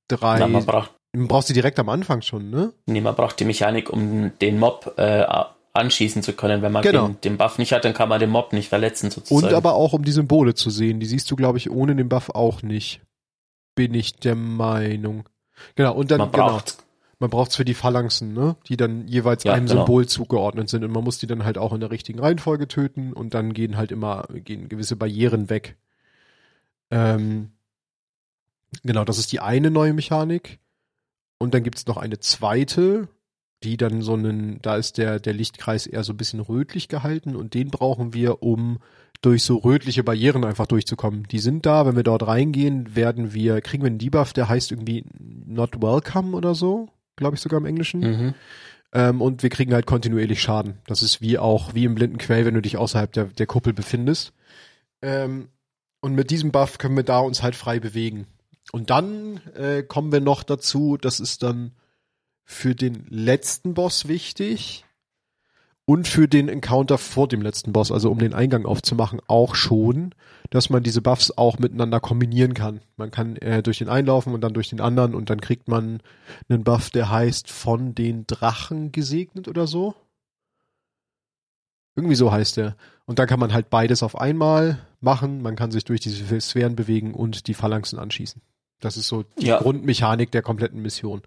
[0.09, 2.73] drei, Na, man braucht, man braucht sie direkt am Anfang schon, ne?
[2.87, 5.25] nee, man braucht die Mechanik, um den Mob äh,
[5.73, 6.61] anschießen zu können.
[6.61, 7.07] Wenn man Genau.
[7.07, 9.47] den, den Buff nicht hat, dann kann man den Mob nicht verletzen sozusagen.
[9.47, 10.99] Und aber auch um die Symbole zu sehen.
[10.99, 13.01] Die siehst du, glaube ich, ohne den Buff auch nicht.
[13.75, 15.27] Bin ich der Meinung.
[15.75, 16.59] Genau, und dann, man genau,
[17.23, 18.55] braucht man braucht's für die Phalanxen, ne?
[18.67, 19.81] Die dann jeweils Ja, einem genau.
[19.81, 20.83] Symbol zugeordnet sind.
[20.83, 23.77] Und man muss die dann halt auch in der richtigen Reihenfolge töten und dann gehen
[23.77, 25.77] halt immer, gehen gewisse Barrieren weg.
[26.91, 27.51] Ähm,
[28.83, 30.59] genau, das ist die eine neue Mechanik.
[31.37, 33.07] Und dann gibt's noch eine zweite,
[33.63, 37.35] die dann so einen, da ist der, der Lichtkreis eher so ein bisschen rötlich gehalten
[37.35, 38.79] und den brauchen wir, um
[39.21, 41.23] durch so rötliche Barrieren einfach durchzukommen.
[41.31, 44.71] Die sind da, wenn wir dort reingehen, werden wir, kriegen wir einen Debuff, der heißt
[44.71, 45.05] irgendwie
[45.45, 47.99] not welcome oder so, glaube ich sogar im Englischen.
[47.99, 48.33] mhm.
[48.95, 50.77] Ähm, und wir kriegen halt kontinuierlich Schaden.
[50.85, 53.73] Das ist wie auch, wie im blinden Quell, wenn du dich außerhalb der, der Kuppel
[53.73, 54.33] befindest.
[55.01, 55.49] Ähm,
[55.99, 58.27] und mit diesem Buff können wir da uns halt frei bewegen.
[58.71, 61.71] Und dann äh, kommen wir noch dazu, das ist dann
[62.43, 64.85] für den letzten Boss wichtig
[65.85, 70.15] und für den Encounter vor dem letzten Boss, also um den Eingang aufzumachen, auch schon,
[70.49, 72.81] dass man diese Buffs auch miteinander kombinieren kann.
[72.95, 76.01] Man kann äh, durch den einlaufen und dann durch den anderen und dann kriegt man
[76.47, 79.95] einen Buff, der heißt von den Drachen gesegnet oder so.
[81.95, 82.75] Irgendwie so heißt der.
[83.05, 85.41] Und dann kann man halt beides auf einmal machen.
[85.41, 88.41] Man kann sich durch diese Sphären bewegen und die Phalanxen anschießen.
[88.79, 89.59] Das ist so die Ja.
[89.59, 91.21] Grundmechanik der kompletten Mission.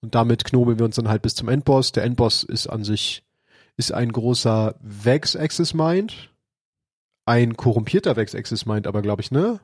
[0.00, 1.92] Und damit knobeln wir uns dann halt bis zum Endboss.
[1.92, 3.22] Der Endboss ist an sich,
[3.76, 6.30] ist ein großer Vex Axis Mind.
[7.26, 9.60] Ein korrumpierter Vex Axis Mind, aber glaube ich, ne?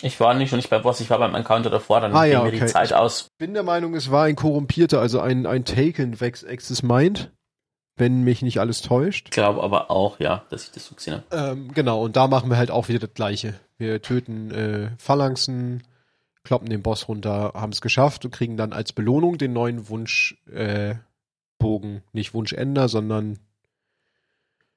[0.00, 2.40] Ich war nicht schon nicht bei Boss, ich war beim Encounter davor, dann Ah, ja,
[2.40, 2.66] ging mir okay.
[2.66, 3.28] die Zeit aus.
[3.38, 7.30] bin der Meinung, es war ein korrumpierter, also ein, ein Taken Vex Axis Mind.
[7.96, 9.26] wenn mich nicht alles täuscht.
[9.26, 11.52] Ich glaube aber auch, ja, dass ich das so gesehen habe.
[11.52, 13.54] Ähm, genau, und da machen wir halt auch wieder das Gleiche.
[13.76, 15.82] Wir töten äh, Phalanxen,
[16.42, 20.36] kloppen den Boss runter, haben es geschafft und kriegen dann als Belohnung den neuen Wunsch
[20.50, 20.94] äh,
[21.62, 23.38] Bogen, nicht Wunschender, sondern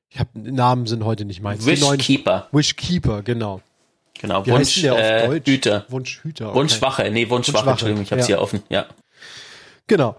[0.09, 1.65] ich habe Namen sind heute nicht meins.
[1.65, 2.47] Wishkeeper.
[2.53, 3.61] Wishkeeper, genau.
[4.21, 5.41] Genau, Wie heißt Wunsch, denn der auf äh?
[5.45, 5.85] Hüter.
[5.89, 6.49] Wunschhüter.
[6.49, 6.57] okay.
[6.59, 8.27] Wunschwache, nee, Wunschwache, Wunschwache, Entschuldigung, ich habe ja.
[8.27, 8.85] hier offen, ja.
[9.87, 10.15] Genau.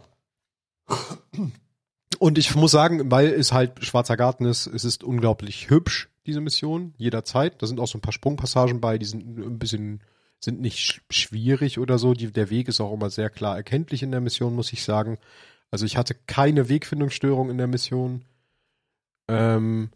[2.18, 6.40] Und ich muss sagen, weil es halt Schwarzer Garten ist, es ist unglaublich hübsch, diese
[6.40, 7.60] Mission, jederzeit.
[7.62, 10.02] Da sind auch so ein paar Sprungpassagen bei, die sind ein bisschen,
[10.40, 12.14] sind nicht sch- schwierig oder so.
[12.14, 15.18] Die, der Weg ist auch immer sehr klar erkenntlich in der Mission, muss ich sagen.
[15.70, 18.24] Also ich hatte keine Wegfindungsstörung in der Mission.
[19.28, 19.90] Ähm,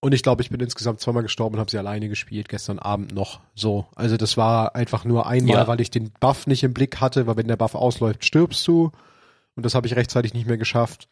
[0.00, 3.12] und ich glaube, ich bin insgesamt zweimal gestorben und habe sie alleine gespielt, gestern Abend
[3.12, 3.40] noch.
[3.54, 5.66] So, also das war einfach nur einmal, Ja.
[5.66, 8.92] weil ich den Buff nicht im Blick hatte, weil wenn der Buff ausläuft, stirbst du.
[9.56, 11.08] Und das habe ich rechtzeitig nicht mehr geschafft.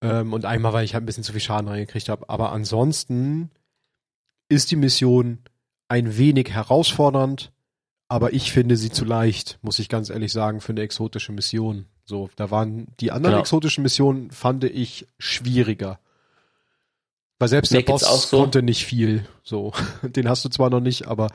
[0.00, 2.28] Ähm, und einmal, weil ich halt ein bisschen zu viel Schaden reingekriegt habe.
[2.28, 3.50] Aber ansonsten
[4.48, 5.38] ist die Mission
[5.88, 7.52] ein wenig herausfordernd,
[8.08, 11.86] aber ich finde sie zu leicht, muss ich ganz ehrlich sagen, für eine exotische Mission.
[12.04, 13.40] So, da waren die anderen Genau.
[13.42, 15.98] exotischen Missionen, fand ich schwieriger.
[17.38, 18.38] Weil selbst Mir der Boss so.
[18.40, 19.26] konnte nicht viel.
[19.42, 21.28] So, den hast du zwar noch nicht, aber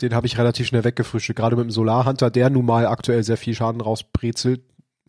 [0.00, 1.38] den habe ich relativ schnell weggefrühstückt.
[1.38, 4.60] Gerade mit dem Solarhunter, der nun mal aktuell sehr viel Schaden rausbrezelt,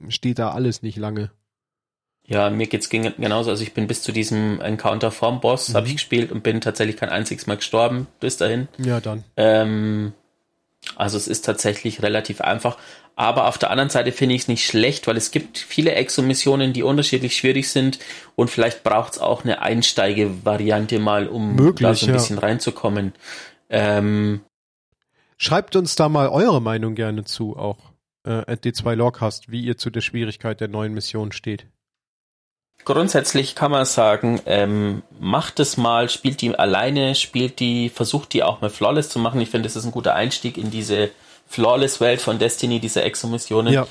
[0.09, 1.31] steht da alles nicht lange.
[2.25, 3.49] Ja, mir geht's gen- genauso.
[3.51, 5.73] Also ich bin bis zu diesem Encounter vom Boss, Mhm.
[5.75, 8.67] habe ich gespielt und bin tatsächlich kein einziges Mal gestorben bis dahin.
[8.77, 9.23] Ja, dann.
[9.37, 10.13] Ähm,
[10.97, 12.77] also es ist tatsächlich relativ einfach.
[13.19, 16.71] Aber auf der anderen Seite finde ich es nicht schlecht, weil es gibt viele Exo-Missionen,
[16.71, 17.97] die unterschiedlich schwierig sind
[18.35, 22.13] und vielleicht braucht es auch eine Einsteige-Variante mal, um Möglich, da so ein ja.
[22.13, 23.13] bisschen reinzukommen.
[23.71, 24.41] Ähm,
[25.35, 27.79] Schreibt uns da mal eure Meinung gerne zu, auch
[28.23, 31.65] äh, at D2 Logcast, wie ihr zu der Schwierigkeit der neuen Mission steht.
[32.85, 38.43] grundsätzlich kann man sagen, ähm, macht es mal, spielt die alleine, spielt die, versucht die
[38.43, 39.41] auch mal flawless zu machen.
[39.41, 41.09] Ich finde, das ist ein guter Einstieg in diese
[41.47, 43.73] Flawless-Welt von Destiny, diese Exo-Missionen.
[43.73, 43.87] Ja,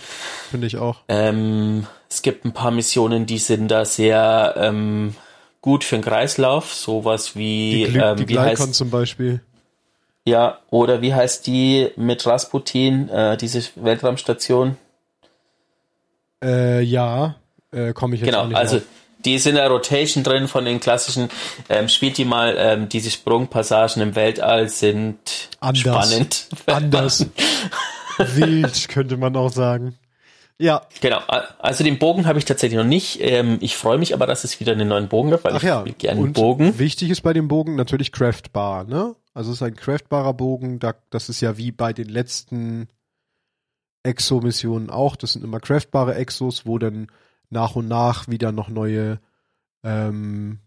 [0.50, 1.00] finde ich auch.
[1.08, 5.14] Ähm, es gibt ein paar Missionen, die sind da sehr ähm,
[5.60, 6.74] gut für den Kreislauf.
[6.74, 9.40] Sowas wie, Die, Gly ähm, die wie heißt, zum Beispiel.
[10.24, 14.76] ja, oder wie heißt die mit Rasputin, äh, diese Weltraumstation?
[16.44, 17.36] Äh, ja,
[17.72, 18.86] äh, komme ich jetzt auch Genau, nicht also drauf.
[19.26, 21.28] Die ist in der Rotation drin von den klassischen,
[21.68, 25.80] ähm, spielt die mal, ähm, diese Sprungpassagen im Weltall sind Anders.
[25.80, 26.48] spannend.
[26.66, 27.26] Anders.
[28.18, 29.98] Wild, könnte man auch sagen.
[30.58, 31.18] Ja, Genau,
[31.58, 33.18] also den Bogen habe ich tatsächlich noch nicht.
[33.20, 35.84] Ähm, ich freue mich aber, dass es wieder einen neuen Bogen gibt, weil ach ja.
[35.84, 36.78] ich gerne einen Und Bogen.
[36.78, 39.14] wichtig ist bei dem Bogen natürlich craftbar, ne?
[39.34, 42.88] Also es ist ein craftbarer Bogen, da, das ist ja wie bei den letzten
[44.02, 45.14] Exo-Missionen auch.
[45.16, 47.08] Das sind immer craftbare Exos, wo dann
[47.50, 49.20] nach und nach wieder noch neue,
[49.82, 50.60] ähm,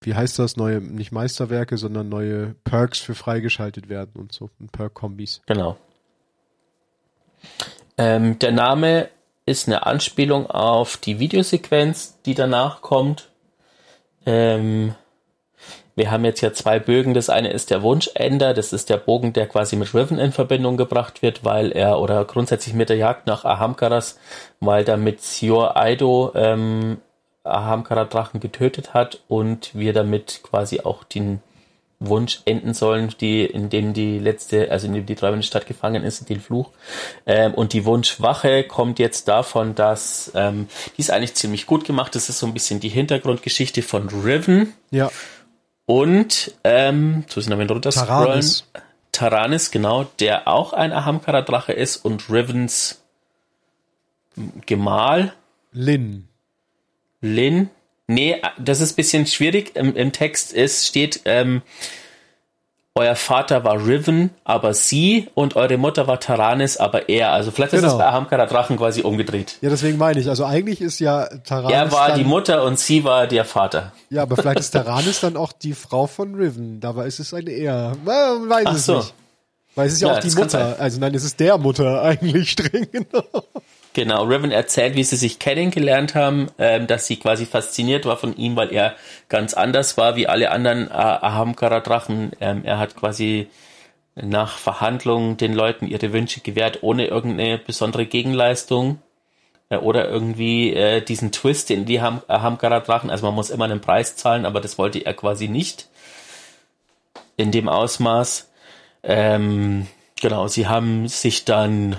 [0.00, 4.72] wie heißt das, neue, nicht Meisterwerke, sondern neue Perks für freigeschaltet werden und so, und
[4.72, 5.42] Perk-Kombis.
[5.46, 5.76] Genau.
[7.96, 9.08] Ähm, der Name
[9.46, 13.30] ist eine Anspielung auf die Videosequenz, die danach kommt.
[14.26, 14.94] Ähm,
[15.96, 17.14] wir haben jetzt ja zwei Bögen.
[17.14, 18.54] Das eine ist der Wunschender.
[18.54, 22.24] Das ist der Bogen, der quasi mit Riven in Verbindung gebracht wird, weil er oder
[22.24, 24.18] grundsätzlich mit der Jagd nach Ahamkaras,
[24.60, 26.98] weil damit Sior Aido ähm,
[27.44, 31.40] Ahamkara-Drachen getötet hat und wir damit quasi auch den
[32.00, 36.04] Wunsch enden sollen, die, in dem die letzte, also in dem die treibende Stadt gefangen
[36.04, 36.70] ist, den Fluch.
[37.26, 42.14] Ähm, und die Wunschwache kommt jetzt davon, dass ähm, die ist eigentlich ziemlich gut gemacht.
[42.14, 45.10] Das ist so ein bisschen die Hintergrundgeschichte von Riven Ja,
[45.86, 48.26] und ähm, so sind wir runter scrollen.
[48.26, 48.64] Taranis.
[49.12, 53.02] Taranis, genau, der auch ein Ahamkara-Drache ist und Rivens
[54.66, 55.34] Gemahl.
[55.72, 56.28] Lin.
[57.20, 57.70] Lin.
[58.06, 59.76] Nee, das ist ein bisschen schwierig.
[59.76, 61.62] Im, im Text ist, steht, ähm,
[62.96, 67.32] euer Vater war Riven, aber sie und eure Mutter war Taranis, aber er.
[67.32, 67.98] Also vielleicht ist es Genau.
[67.98, 69.56] bei Ahamkara Drachen quasi umgedreht.
[69.62, 73.02] Ja, deswegen meine ich, also eigentlich ist ja Taranis Er war die Mutter und sie
[73.02, 73.92] war der Vater.
[74.10, 76.78] Ja, aber vielleicht ist Taranis dann auch die Frau von Riven.
[76.78, 77.94] Dabei ist es ein Er.
[78.04, 78.96] Man weiß Ach es so.
[78.98, 79.14] nicht.
[79.74, 80.76] Weil es ist ja, Ja, auch die Mutter.
[80.78, 83.42] Also nein, es ist der Mutter eigentlich streng genommen.
[83.94, 88.36] Genau, Riven erzählt, wie sie sich kennengelernt haben, ähm, dass sie quasi fasziniert war von
[88.36, 88.96] ihm, weil er
[89.28, 92.32] ganz anders war wie alle anderen äh, Ahamkara-Drachen.
[92.40, 93.48] Ähm, er hat quasi
[94.16, 98.98] nach Verhandlungen den Leuten ihre Wünsche gewährt, ohne irgendeine besondere Gegenleistung
[99.68, 103.10] äh, oder irgendwie äh, diesen Twist in die Ham Ahamkara-Drachen.
[103.10, 105.88] Also man muss immer einen Preis zahlen, aber das wollte er quasi nicht
[107.36, 108.50] in dem Ausmaß.
[109.04, 109.86] Ähm,
[110.20, 111.94] genau, sie haben sich dann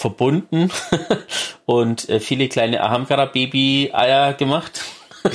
[0.00, 0.72] verbunden
[1.66, 4.80] und äh, viele kleine Ahamkara-Baby-Eier gemacht.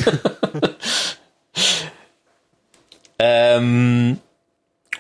[3.20, 4.20] ähm,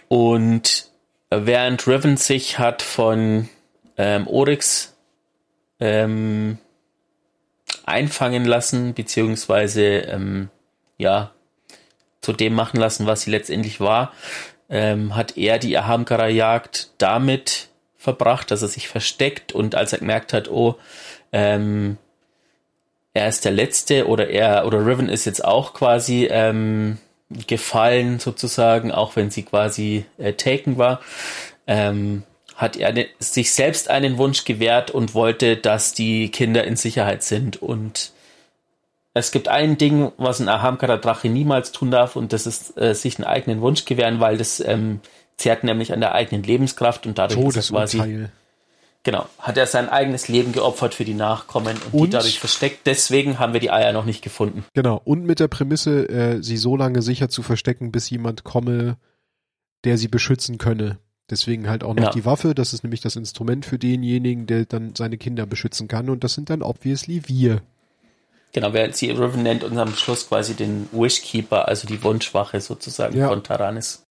[0.07, 0.91] und
[1.31, 3.49] während Riven sich hat von
[3.97, 4.95] ähm, Oryx
[5.79, 6.59] ähm,
[7.85, 10.49] einfangen lassen, beziehungsweise ähm,
[10.97, 11.31] ja,
[12.21, 14.13] zu dem machen lassen, was sie letztendlich war,
[14.69, 17.69] ähm, hat er die Ahamkara-Jagd damit
[18.05, 20.75] verbracht, dass er sich versteckt und als er gemerkt hat, oh,
[21.33, 21.97] ähm,
[23.13, 26.97] er ist der Letzte oder er oder Riven ist jetzt auch quasi ähm,
[27.47, 31.01] gefallen sozusagen, auch wenn sie quasi äh, taken war,
[31.65, 32.23] ähm,
[32.55, 37.23] hat er ne, sich selbst einen Wunsch gewährt und wollte, dass die Kinder in Sicherheit
[37.23, 37.61] sind.
[37.61, 38.11] Und
[39.13, 42.93] es gibt ein Ding, was ein Ahamkara Drache niemals tun darf, und das ist äh,
[42.93, 44.99] sich einen eigenen Wunsch gewähren, weil das ähm,
[45.37, 48.27] zehrt nämlich an der eigenen Lebenskraft und dadurch ist er quasi
[49.05, 52.87] Genau, hat er sein eigenes Leben geopfert für die Nachkommen und, und, die dadurch versteckt.
[52.87, 54.65] Deswegen haben wir die Eier noch nicht gefunden.
[54.73, 58.97] Genau, und mit der Prämisse, äh, sie so lange sicher zu verstecken, bis jemand komme,
[59.83, 60.97] der sie beschützen könne.
[61.29, 62.11] Deswegen halt auch noch genau.
[62.11, 66.09] die Waffe, das ist nämlich das Instrument für denjenigen, der dann seine Kinder beschützen kann
[66.09, 67.61] und das sind dann obviously wir.
[68.53, 73.17] Genau, wer sie Riven nennt und am Schluss quasi den Wishkeeper, also die Wunschwache sozusagen
[73.17, 73.27] ja.
[73.27, 74.04] von Taranis.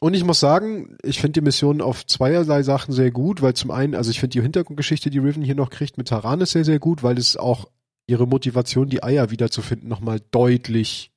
[0.00, 3.70] Und ich muss sagen, ich finde die Mission auf zweierlei Sachen sehr gut, weil zum
[3.70, 6.78] einen, also ich finde die Hintergrundgeschichte, die Riven hier noch kriegt mit Taranis sehr, sehr
[6.78, 7.68] gut, weil es auch
[8.06, 11.12] ihre Motivation, die Eier wiederzufinden, nochmal deutlich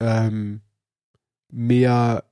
[0.00, 0.60] ähm,
[1.50, 2.24] mehr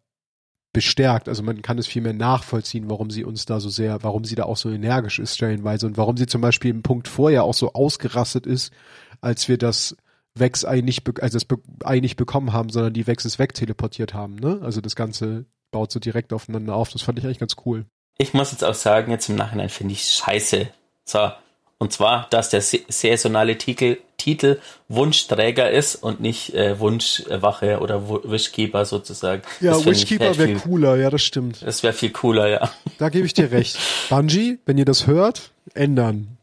[0.72, 1.26] bestärkt.
[1.26, 4.34] Also man kann es viel mehr nachvollziehen, warum sie uns da so sehr, warum sie
[4.34, 7.54] da auch so energisch ist stellenweise und warum sie zum Beispiel im Punkt vorher auch
[7.54, 8.74] so ausgerastet ist,
[9.22, 9.96] als wir das
[10.38, 11.46] Wex-Ei nicht, also das
[11.84, 14.60] Ei nicht bekommen haben, sondern die Wexes wegteleportiert haben, ne?
[14.62, 16.90] Also das Ganze baut so direkt aufeinander auf.
[16.90, 17.86] Das fand ich eigentlich ganz cool.
[18.18, 20.68] Ich muss jetzt auch sagen, jetzt im Nachhinein finde ich scheiße.
[21.04, 21.30] So.
[21.78, 28.86] Und zwar, dass der saisonale Titel, Titel Wunschträger ist und nicht äh, Wunschwache oder Wishkeeper
[28.86, 29.42] sozusagen.
[29.60, 31.62] Ja, Wishkeeper wäre cooler, ja, das stimmt.
[31.62, 32.70] Das wäre viel cooler, ja.
[32.96, 33.78] Da gebe ich dir recht.
[34.08, 36.38] Bungie, wenn ihr das hört, ändern.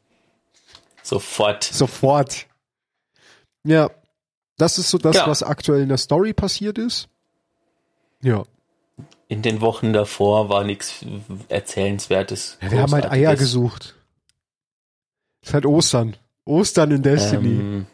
[1.01, 1.63] Sofort.
[1.63, 2.45] Sofort.
[3.63, 3.89] Ja,
[4.57, 5.27] das ist so das, ja.
[5.27, 7.07] was aktuell in der Story passiert ist.
[8.21, 8.43] Ja.
[9.27, 11.03] In den Wochen davor war nichts
[11.49, 12.57] Erzählenswertes.
[12.61, 13.95] Ja, wir haben halt Eier gesucht.
[15.41, 16.17] ist halt Ostern.
[16.45, 17.47] Ostern in Destiny.
[17.47, 17.85] Ähm,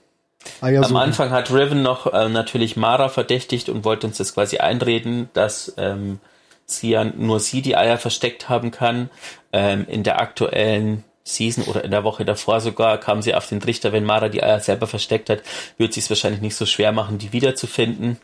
[0.62, 4.58] Eier am Anfang hat Riven noch äh, natürlich Mara verdächtigt und wollte uns das quasi
[4.58, 6.19] einreden, dass ähm,
[6.65, 9.10] sie ja nur sie die Eier versteckt haben kann.
[9.51, 11.03] Ähm, in der aktuellen
[11.36, 14.44] Season oder in der Woche davor sogar kam sie auf den Trichter, wenn Mara die
[14.44, 15.42] Eier selber versteckt hat,
[15.78, 18.18] wird sie es wahrscheinlich nicht so schwer machen, die wiederzufinden.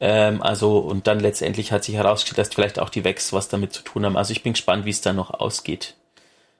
[0.00, 3.72] Ähm, also, und dann letztendlich hat sich herausgestellt, dass vielleicht auch die Vex was damit
[3.72, 4.16] zu tun haben.
[4.16, 5.94] Also ich bin gespannt, wie es dann noch ausgeht.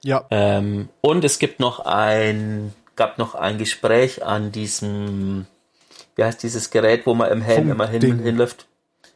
[0.03, 0.25] Ja.
[0.29, 5.47] Ähm, und es gibt noch ein, gab noch ein Gespräch an diesem,
[6.15, 8.65] wie heißt dieses Gerät, wo man im Helm immer hin, hinläuft?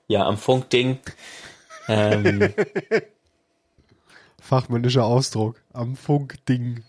[0.08, 1.00] Ja, am Funkding.
[1.88, 2.54] ähm,
[4.44, 5.62] Fachmännischer Ausdruck.
[5.72, 6.84] Am Funkding.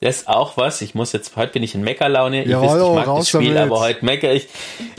[0.00, 0.82] Das ist auch was.
[0.82, 2.44] Ich muss jetzt, heute bin ich in Meckerlaune.
[2.44, 3.72] Ihr ja, wisst, ich mag das Spiel, damit.
[3.72, 4.48] aber heute mecker ich.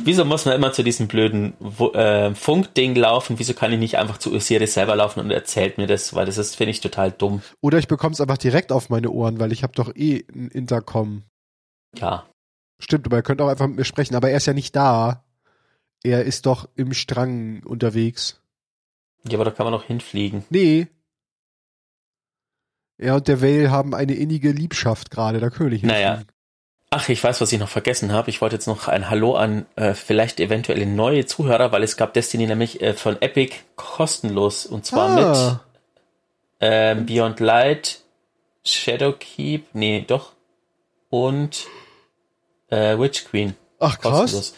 [0.04, 1.54] Wieso muss man immer zu diesem blöden
[1.94, 3.38] äh, Funkding laufen?
[3.38, 6.16] Wieso kann ich nicht einfach zu Osiris selber laufen und erzählt mir das?
[6.16, 7.44] Weil das ist, finde ich, total dumm.
[7.62, 10.50] Oder ich bekomme es einfach direkt auf meine Ohren, weil ich habe doch eh ein
[10.50, 11.24] Intercom.
[11.96, 12.26] Ja.
[12.80, 14.16] Stimmt, aber er könnte auch einfach mit mir sprechen.
[14.16, 15.24] Aber er ist ja nicht da.
[16.04, 18.42] Er ist doch im Strang unterwegs.
[19.28, 20.44] Ja, aber da kann man noch hinfliegen.
[20.50, 20.88] Nee,
[23.00, 25.84] er und der Vale haben eine innige Liebschaft gerade, der König.
[25.84, 26.22] Naja.
[26.92, 28.30] Ach, ich weiß, was ich noch vergessen habe.
[28.30, 32.14] Ich wollte jetzt noch ein Hallo an äh, vielleicht eventuelle neue Zuhörer, weil es gab
[32.14, 35.16] Destiny nämlich äh, von Epic kostenlos und zwar ah.
[35.16, 35.60] mit
[36.62, 38.00] ähm, Beyond Light,
[38.66, 40.34] Shadowkeep, nee, doch
[41.10, 41.68] und
[42.70, 43.56] äh, Witch Queen.
[43.80, 44.22] Ach krass.
[44.22, 44.56] Kostenlos.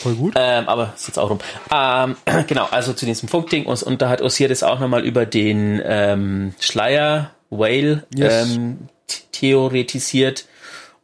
[0.00, 0.34] Voll gut.
[0.36, 1.38] Ähm, aber ist jetzt auch rum.
[1.72, 2.16] Ähm,
[2.48, 6.54] genau, also zu diesem Funkding und, und da hat Osiris auch nochmal über den ähm,
[6.60, 8.56] Schleier Whale yes.
[8.56, 8.78] ähm,
[9.32, 10.46] theoretisiert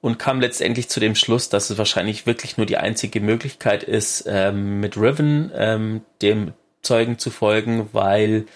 [0.00, 4.24] und kam letztendlich zu dem Schluss, dass es wahrscheinlich wirklich nur die einzige Möglichkeit ist,
[4.26, 8.47] ähm, mit Riven ähm, dem Zeugen zu folgen, weil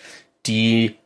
[0.47, 0.97] die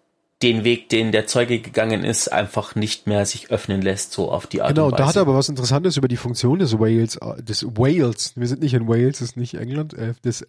[0.42, 4.48] den Weg, den der Zeuge gegangen ist, einfach nicht mehr sich öffnen lässt, so auf
[4.48, 4.96] die Art genau, und Weise.
[4.96, 8.32] Genau, da hat er aber was Interessantes über die Funktion des Wales, äh, des Wales,
[8.34, 10.46] wir sind nicht in Wales, das ist nicht England, äh, des äh,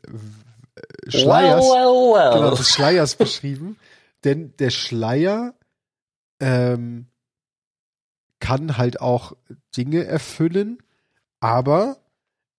[1.07, 2.34] Schleiers, well, well, well.
[2.39, 3.77] Genau, des Schleiers beschrieben.
[4.23, 5.53] Denn der Schleier
[6.39, 7.07] ähm,
[8.39, 9.36] kann halt auch
[9.75, 10.79] Dinge erfüllen,
[11.39, 11.97] aber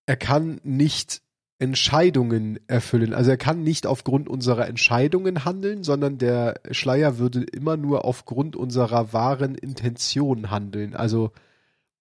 [0.05, 1.21] er kann nicht
[1.57, 3.13] Entscheidungen erfüllen.
[3.13, 8.55] Also er kann nicht aufgrund unserer Entscheidungen handeln, sondern der Schleier würde immer nur aufgrund
[8.55, 10.95] unserer wahren Intention handeln.
[10.95, 11.31] Also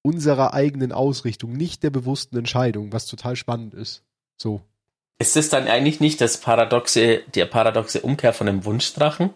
[0.02, 4.02] unserer eigenen Ausrichtung, nicht der bewussten Entscheidung, was total spannend ist.
[4.36, 4.60] So.
[5.18, 9.30] Ist es dann eigentlich nicht das paradoxe, der paradoxe Umkehr von dem Wunschdrachen?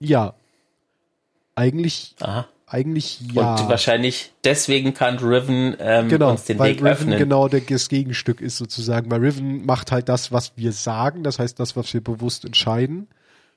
[0.00, 0.34] Ja.
[1.58, 2.46] Eigentlich, Aha.
[2.66, 3.56] eigentlich ja.
[3.56, 7.18] Und wahrscheinlich deswegen kann Riven ähm, genau, uns den weil Weg Riven öffnen.
[7.18, 9.10] genau das Gegenstück ist sozusagen.
[9.10, 13.08] Weil Riven macht halt das, was wir sagen, das heißt das, was wir bewusst entscheiden.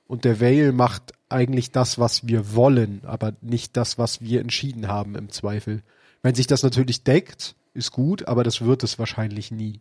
[0.07, 4.87] Und der Vale macht eigentlich das, was wir wollen, aber nicht das, was wir entschieden
[4.87, 5.83] haben im Zweifel.
[6.21, 9.79] Wenn sich das natürlich deckt, ist gut, aber das wird es wahrscheinlich nie.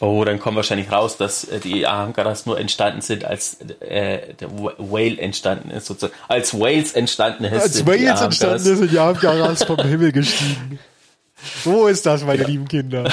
[0.00, 4.48] Oh, dann kommt wahrscheinlich raus, dass äh, die Ahamkaras nur entstanden sind, als äh, der
[4.50, 6.14] Wh- Whale entstanden ist, sozusagen.
[6.26, 7.62] Als Whales entstanden ist.
[7.62, 10.78] Als Wales entstanden ist, sind die Abgaras vom Himmel gestiegen.
[11.64, 13.12] So ist das, meine lieben Kinder.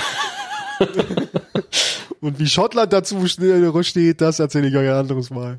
[2.22, 5.58] Und wie Schottland dazu steht, das erzähle ich euch ein anderes Mal.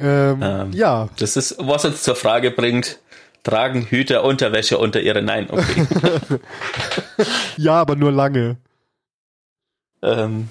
[0.00, 0.72] Ähm, Ähm.
[0.72, 2.98] ja, Das ist, was uns zur Frage bringt,
[3.42, 5.86] tragen Hüter Unterwäsche unter ihre, nein, okay.
[7.56, 8.56] ja, aber nur lange.
[10.02, 10.48] Ähm,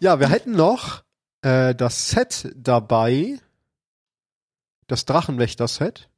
[0.00, 1.02] Ja, wir hätten noch
[1.42, 3.38] äh, das Set dabei,
[4.86, 6.08] das Drachenwächter-Set.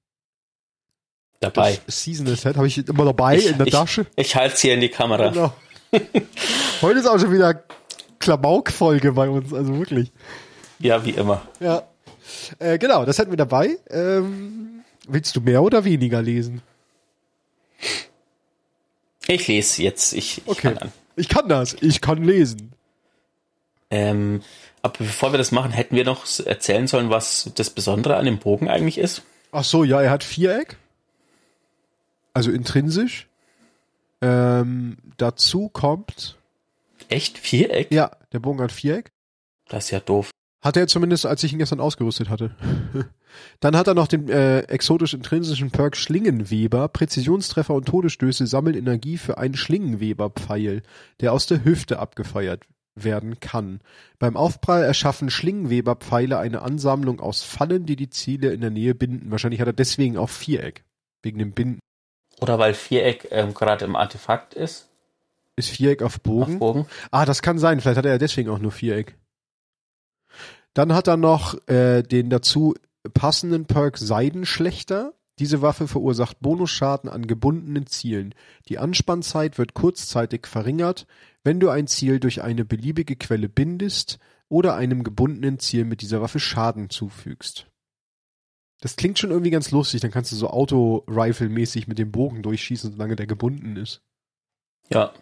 [1.40, 1.78] dabei.
[1.86, 4.06] Das Seasonal-Set habe ich immer dabei Ich- in der ich- Tasche.
[4.16, 5.30] Ich halte es hier in die Kamera.
[5.30, 5.52] Genau.
[6.82, 7.64] Heute ist auch schon wieder
[8.18, 10.12] Klamauk-Folge bei uns, also wirklich.
[10.78, 11.42] Ja, wie immer.
[11.58, 11.82] Ja.
[12.58, 13.76] Äh, genau, das hätten wir dabei.
[13.88, 16.62] Ähm, willst du mehr oder weniger lesen?
[19.26, 20.12] Ich lese jetzt.
[20.12, 20.60] Ich, ich Okay.
[20.74, 20.92] kann an.
[21.20, 21.76] Ich kann das.
[21.80, 22.72] Ich kann lesen.
[23.90, 24.42] Ähm,
[24.82, 28.38] aber bevor wir das machen, hätten wir noch erzählen sollen, was das Besondere an dem
[28.38, 29.22] Bogen eigentlich ist.
[29.52, 30.76] Ach so, ja, er hat Viereck.
[32.32, 33.28] Also intrinsisch.
[34.22, 36.36] Ähm, dazu kommt,
[37.08, 37.38] Echt?
[37.38, 37.90] Viereck?
[37.90, 39.10] ja, der Bogen hat Viereck.
[39.68, 40.30] Das ist ja doof.
[40.62, 42.54] Hatte er zumindest, als ich ihn gestern ausgerüstet hatte.
[43.60, 46.88] Dann hat er noch den äh, exotisch intrinsischen Perk Schlingenweber.
[46.88, 50.82] Präzisionstreffer und Todesstöße sammeln Energie für einen Schlingenweber-Pfeil,
[51.20, 53.80] der aus der Hüfte abgefeuert werden kann.
[54.18, 59.30] Beim Aufprall erschaffen Schlingenweber-Pfeile eine Ansammlung aus Fallen, die die Ziele in der Nähe binden.
[59.30, 60.84] Wahrscheinlich hat er deswegen auch Viereck.
[61.22, 61.80] Wegen dem Binden.
[62.40, 64.88] Oder weil Viereck ähm, gerade im Artefakt ist.
[65.56, 66.54] Ist Viereck auf Bogen?
[66.54, 66.86] Auf Bogen.
[67.10, 67.80] Ah, das kann sein.
[67.80, 69.16] Vielleicht hat er ja deswegen auch nur Viereck.
[70.74, 72.74] Dann hat er noch äh, den dazu
[73.14, 75.14] passenden Perk Seidenschlechter.
[75.38, 78.34] Diese Waffe verursacht Bonusschaden an gebundenen Zielen.
[78.68, 81.06] Die Anspannzeit wird kurzzeitig verringert,
[81.42, 84.18] wenn du ein Ziel durch eine beliebige Quelle bindest
[84.48, 87.66] oder einem gebundenen Ziel mit dieser Waffe Schaden zufügst.
[88.80, 90.00] Das klingt schon irgendwie ganz lustig.
[90.00, 94.02] Dann kannst du so Auto-Rifle-mäßig mit dem Bogen durchschießen, solange der gebunden ist.
[94.90, 95.12] Ja.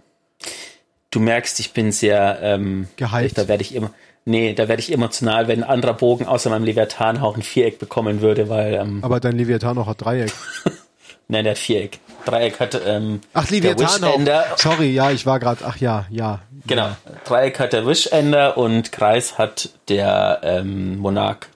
[1.10, 3.38] Du merkst, ich bin sehr, ähm, Gehypt.
[3.38, 3.92] da werde ich immer,
[4.28, 7.78] nee, da werde ich emotional, wenn ein anderer Bogen außer meinem Leviathan auch ein Viereck
[7.78, 10.32] bekommen würde, weil, ähm, Aber dein Leviathan auch hat Dreieck.
[11.28, 11.98] nein, der hat Viereck.
[12.24, 14.58] Dreieck hat, ähm, Ach, der Leviathan auch.
[14.58, 15.64] Sorry, ja, ich war gerade.
[15.64, 16.40] Ach ja, ja.
[16.66, 16.90] genau.
[17.24, 21.46] Dreieck hat der Wishender und Kreis hat der, ähm, Monarch.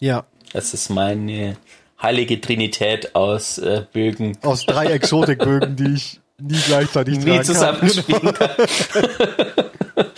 [0.00, 1.56] Ja, Das ist meine
[2.00, 7.44] heilige Trinität aus äh, Bögen, aus drei Exotikbögen, die ich nie gleichzeitig nie tragen kann.
[7.44, 8.50] zusammenspielen kann.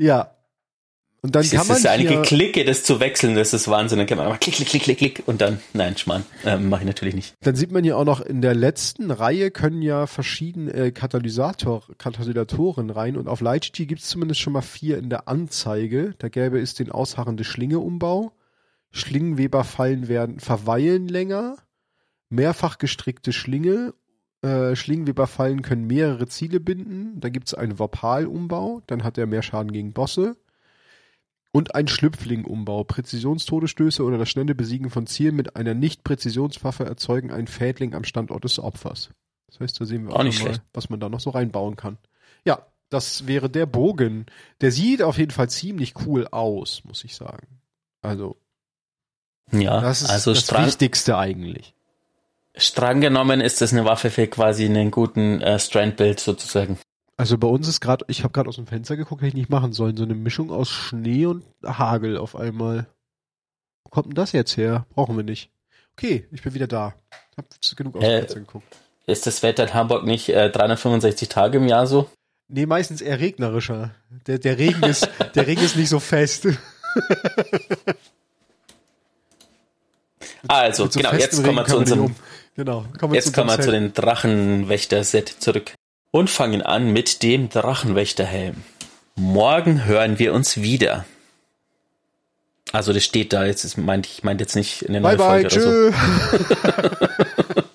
[0.00, 0.30] Ja.
[1.22, 3.68] Und dann Das kann ist man das einige hier, Klicke, das zu wechseln, das ist
[3.68, 3.98] Wahnsinn.
[3.98, 6.82] Dann kann man mal klick, klick, klick, klick, klick und dann, nein, Schmarrn, ähm, mache
[6.82, 7.34] ich natürlich nicht.
[7.40, 11.82] dann sieht man hier auch noch in der letzten Reihe können ja verschiedene äh, Katalysator,
[11.98, 16.14] Katalysatoren rein und auf Lightspeed gibt es zumindest schon mal vier in der Anzeige.
[16.18, 18.32] Da gäbe es den ausharrende Schlinge-Umbau.
[18.90, 21.56] Schlingenweberfallen werden verweilen länger.
[22.30, 23.92] Mehrfach gestrickte Schlinge.
[24.42, 27.20] Äh, Schlingenweberfallen können mehrere Ziele binden.
[27.20, 28.80] Da gibt es einen Vopal-Umbau.
[28.86, 30.36] Dann hat er mehr Schaden gegen Bosse.
[31.52, 32.84] Und ein Schlüpfling-Umbau.
[32.84, 38.44] Präzisionstodesstöße oder das schnelle Besiegen von Zielen mit einer Nicht-Präzisionswaffe erzeugen einen Fädling am Standort
[38.44, 39.10] des Opfers.
[39.48, 41.74] Das heißt, da sehen wir Auch auch, nicht mal, was man da noch so reinbauen
[41.76, 41.98] kann.
[42.44, 44.26] Ja, das wäre der Bogen.
[44.60, 47.48] Der sieht auf jeden Fall ziemlich cool aus, muss ich sagen.
[48.00, 48.36] Also,
[49.50, 51.74] Ja, das ist also das streng, Wichtigste eigentlich.
[52.54, 56.78] streng genommen ist das eine Waffe für quasi einen guten äh, Strand-Build sozusagen.
[57.20, 59.50] Also bei uns ist gerade, ich habe gerade aus dem Fenster geguckt, hätte ich nicht
[59.50, 59.94] machen sollen.
[59.94, 62.86] So eine Mischung aus Schnee und Hagel auf einmal.
[63.84, 64.86] Wo kommt denn das jetzt her?
[64.94, 65.50] Brauchen wir nicht.
[65.92, 66.94] Okay, ich bin wieder da.
[67.36, 67.44] Hab
[67.76, 68.74] genug aus dem Äh, Fenster geguckt.
[69.06, 72.08] Ist das Wetter in Hamburg nicht äh, 365 Tage im Jahr so?
[72.48, 73.90] Nee, meistens eher regnerischer.
[74.26, 76.48] Der, der Regen ist, der Regen ist nicht so fest.
[80.48, 82.16] Also, Mit so genau, jetzt kommen wir zu unserem, um.
[82.56, 85.74] Genau, kommen wir jetzt zu kommen wir zu den Drachenwächter-Set zurück.
[86.10, 88.64] Und fangen an mit dem Drachenwächterhelm.
[89.14, 91.04] Morgen hören wir uns wieder.
[92.72, 95.18] Also das steht da, jetzt ist, meint, ich meinte jetzt nicht in der Bye neuen
[95.18, 95.90] bye, Folge oder so.
[95.90, 97.62] tschö.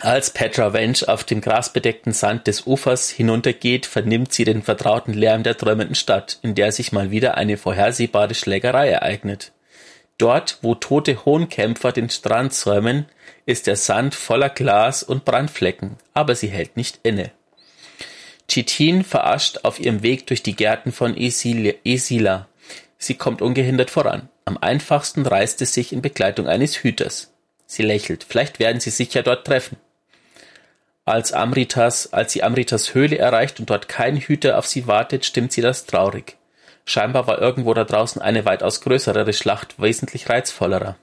[0.00, 5.42] Als Petra Wench auf dem grasbedeckten Sand des Ufers hinuntergeht, vernimmt sie den vertrauten Lärm
[5.42, 9.52] der träumenden Stadt, in der sich mal wieder eine vorhersehbare Schlägerei ereignet.
[10.16, 13.06] Dort, wo tote Hohnkämpfer den Strand säumen,
[13.48, 17.30] ist der Sand voller Glas und Brandflecken, aber sie hält nicht inne.
[18.46, 22.46] Chitin verarscht auf ihrem Weg durch die Gärten von Esila.
[22.98, 24.28] Sie kommt ungehindert voran.
[24.44, 27.32] Am einfachsten reißt es sich in Begleitung eines Hüters.
[27.64, 28.26] Sie lächelt.
[28.28, 29.78] Vielleicht werden sie sich ja dort treffen.
[31.06, 35.52] Als Amritas, als sie Amritas Höhle erreicht und dort kein Hüter auf sie wartet, stimmt
[35.52, 36.36] sie das traurig.
[36.84, 40.96] Scheinbar war irgendwo da draußen eine weitaus größere Schlacht, wesentlich reizvollerer.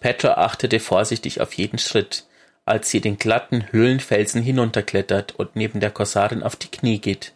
[0.00, 2.24] Petra achtete vorsichtig auf jeden Schritt,
[2.64, 7.32] als sie den glatten Höhlenfelsen hinunterklettert und neben der Korsarin auf die Knie geht.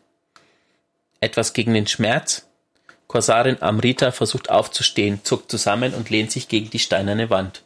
[1.20, 2.46] Etwas gegen den Schmerz?
[3.06, 7.64] Korsarin Amrita versucht aufzustehen, zuckt zusammen und lehnt sich gegen die steinerne Wand.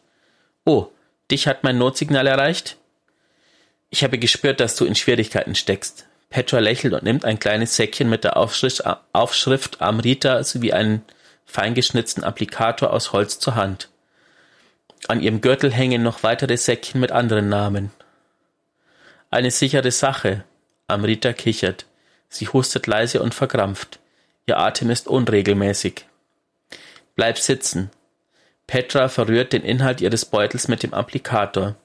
[0.64, 0.88] Oh,
[1.30, 2.78] dich hat mein Notsignal erreicht?
[3.90, 6.06] Ich habe gespürt, dass du in Schwierigkeiten steckst.
[6.30, 8.82] Petra lächelt und nimmt ein kleines Säckchen mit der Aufschrift,
[9.12, 11.02] Aufschrift Amrita sowie einen
[11.46, 13.88] feingeschnitzten Applikator aus Holz zur Hand.
[15.06, 17.90] An ihrem Gürtel hängen noch weitere Säckchen mit anderen Namen.
[19.30, 20.44] Eine sichere Sache.
[20.86, 21.86] Amrita kichert.
[22.28, 23.98] Sie hustet leise und verkrampft.
[24.46, 26.06] Ihr Atem ist unregelmäßig.
[27.16, 27.90] Bleib sitzen.
[28.66, 31.76] Petra verrührt den Inhalt ihres Beutels mit dem Applikator.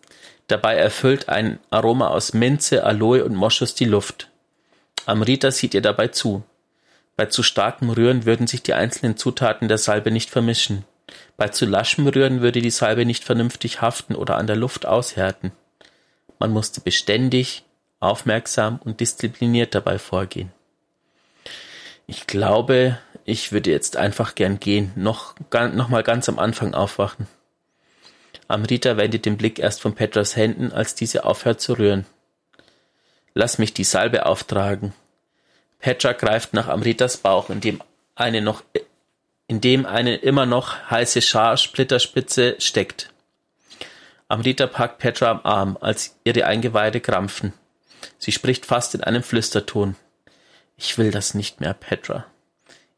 [0.47, 4.30] Dabei erfüllt ein Aroma aus Minze, Aloe und Moschus die Luft.
[5.05, 6.43] Amrita sieht ihr dabei zu.
[7.15, 10.86] Bei zu starkem Rühren würden sich die einzelnen Zutaten der Salbe nicht vermischen.
[11.38, 15.51] Bei zu laschem Rühren würde die Salbe nicht vernünftig haften oder an der Luft aushärten.
[16.39, 17.64] Man musste beständig,
[17.99, 20.51] aufmerksam und diszipliniert dabei vorgehen.
[22.07, 27.28] Ich glaube, ich würde jetzt einfach gern gehen, noch, noch mal ganz am Anfang aufwachen.
[28.47, 32.05] Amrita wendet den Blick erst von Petras Händen, als diese aufhört zu rühren.
[33.36, 34.93] Lass mich die Salbe auftragen.
[35.80, 37.82] Petra greift nach Amritas Bauch, in dem
[38.16, 38.64] eine noch,
[39.50, 43.10] in dem eine immer noch heiße Scharsplitterspitze steckt.
[44.28, 47.54] Amrita packt Petra am Arm, als ihre Eingeweide krampfen.
[48.20, 49.95] Sie spricht fast in einem Flüsterton.
[50.78, 52.28] Ich will das nicht mehr, Petra.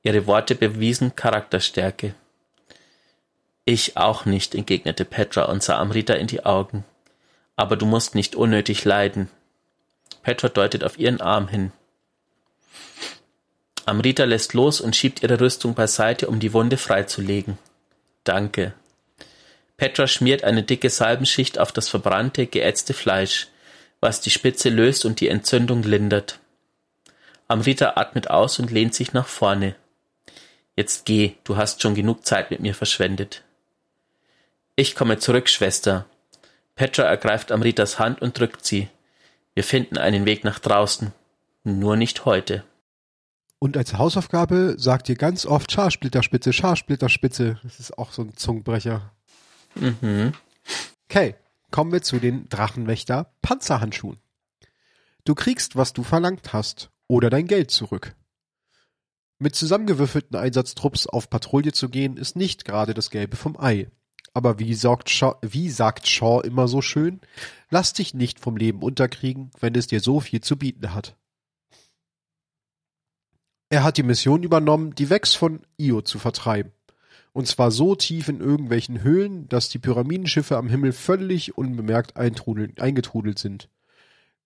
[0.03, 2.15] Ihre Worte bewiesen Charakterstärke.
[3.63, 6.83] Ich auch nicht, entgegnete Petra und sah Amrita in die Augen.
[7.55, 9.29] Aber du musst nicht unnötig leiden.
[10.21, 11.71] Petra deutet auf ihren Arm hin.
[13.85, 17.57] Amrita lässt los und schiebt ihre Rüstung beiseite, um die Wunde freizulegen.
[18.23, 18.73] Danke.
[19.77, 23.47] Petra schmiert eine dicke Salbenschicht auf das verbrannte, geätzte Fleisch,
[23.99, 26.39] was die Spitze löst und die Entzündung lindert.
[27.47, 29.75] Amrita atmet aus und lehnt sich nach vorne.
[30.75, 33.43] Jetzt geh, du hast schon genug Zeit mit mir verschwendet.
[34.75, 36.05] Ich komme zurück, Schwester.
[36.75, 38.87] Petra ergreift Amritas Hand und drückt sie.
[39.53, 41.11] Wir finden einen Weg nach draußen.
[41.63, 42.63] Nur nicht heute.
[43.63, 47.59] Und als Hausaufgabe sagt ihr ganz oft Scharsplitterspitze, Scharsplitterspitze.
[47.61, 49.11] Das ist auch so ein Zungenbrecher.
[49.75, 50.33] Mhm.
[51.07, 51.35] Okay,
[51.69, 54.17] kommen wir zu den Drachenwächter Panzerhandschuhen.
[55.25, 58.15] Du kriegst, was du verlangt hast, oder dein Geld zurück.
[59.37, 63.91] Mit zusammengewürfelten Einsatztrupps auf Patrouille zu gehen, ist nicht gerade das Gelbe vom Ei.
[64.33, 67.21] Aber wie, Shaw, wie sagt Shaw immer so schön,
[67.69, 71.15] lass dich nicht vom Leben unterkriegen, wenn es dir so viel zu bieten hat.
[73.71, 76.73] Er hat die Mission übernommen, die Vex von Io zu vertreiben.
[77.31, 83.39] Und zwar so tief in irgendwelchen Höhlen, dass die Pyramidenschiffe am Himmel völlig unbemerkt eingetrudelt
[83.39, 83.69] sind.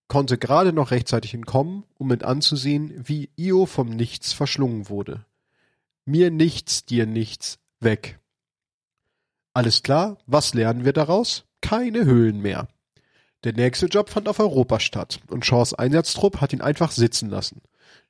[0.06, 5.24] Konnte gerade noch rechtzeitig entkommen, um mit anzusehen, wie Io vom Nichts verschlungen wurde.
[6.04, 8.20] Mir nichts, dir nichts, weg.
[9.54, 11.46] Alles klar, was lernen wir daraus?
[11.60, 12.68] Keine Höhlen mehr.
[13.42, 17.60] Der nächste Job fand auf Europa statt und Shaws Einsatztrupp hat ihn einfach sitzen lassen.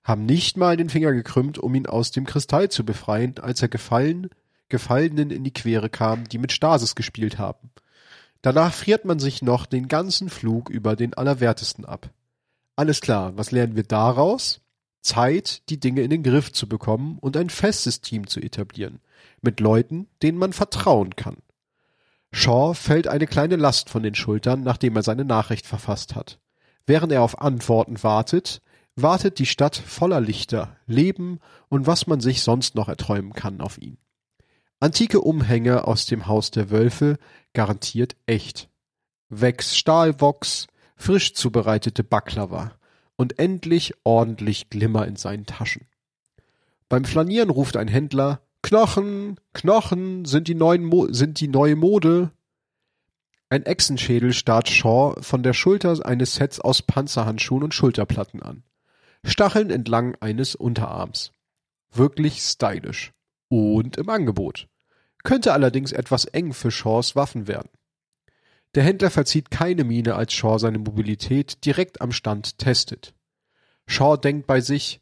[0.06, 3.66] Haben nicht mal den Finger gekrümmt, um ihn aus dem Kristall zu befreien, als er
[3.66, 4.30] gefallen,
[4.68, 7.70] Gefallenen in die Quere kam, die mit Stasis gespielt haben.
[8.40, 12.10] Danach friert man sich noch den ganzen Flug über den Allerwertesten ab.
[12.76, 14.60] Alles klar, was lernen wir daraus?
[15.02, 19.00] Zeit, die Dinge in den Griff zu bekommen und ein festes Team zu etablieren
[19.40, 21.38] mit Leuten, denen man vertrauen kann.
[22.32, 26.38] Shaw fällt eine kleine Last von den Schultern, nachdem er seine Nachricht verfasst hat.
[26.86, 28.60] Während er auf Antworten wartet,
[28.96, 31.38] wartet die Stadt voller Lichter, Leben
[31.68, 33.98] und was man sich sonst noch erträumen kann auf ihn.
[34.80, 37.18] Antike Umhänge aus dem Haus der Wölfe,
[37.52, 38.68] garantiert echt.
[39.28, 40.66] Wex Stahlvox,
[40.96, 42.72] frisch zubereitete Baklava
[43.16, 45.86] und endlich ordentlich Glimmer in seinen Taschen.
[46.88, 52.30] Beim Flanieren ruft ein Händler, Knochen, Knochen sind die neuen Mo sind die neue Mode.
[53.48, 58.64] Ein Echsenschädel starrt Shaw von der Schulter eines Sets aus Panzerhandschuhen und Schulterplatten an.
[59.26, 61.32] Stacheln entlang eines Unterarms.
[61.92, 63.12] Wirklich stylisch.
[63.48, 64.68] Und im Angebot.
[65.24, 67.68] Könnte allerdings etwas eng für Shaws Waffen werden.
[68.76, 73.14] Der Händler verzieht keine Miene, als Shaw seine Mobilität direkt am Stand testet.
[73.88, 75.00] Shaw denkt bei sich,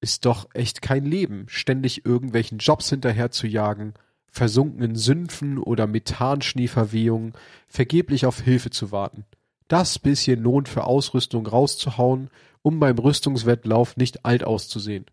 [0.00, 3.92] ist doch echt kein Leben, ständig irgendwelchen Jobs hinterher zu jagen,
[4.30, 7.34] versunkenen Sümpfen oder Methanschneeverwehungen
[7.68, 9.24] vergeblich auf Hilfe zu warten.
[9.68, 12.30] Das bisschen Lohn für Ausrüstung rauszuhauen,
[12.66, 15.06] um beim Rüstungswettlauf nicht alt auszusehen.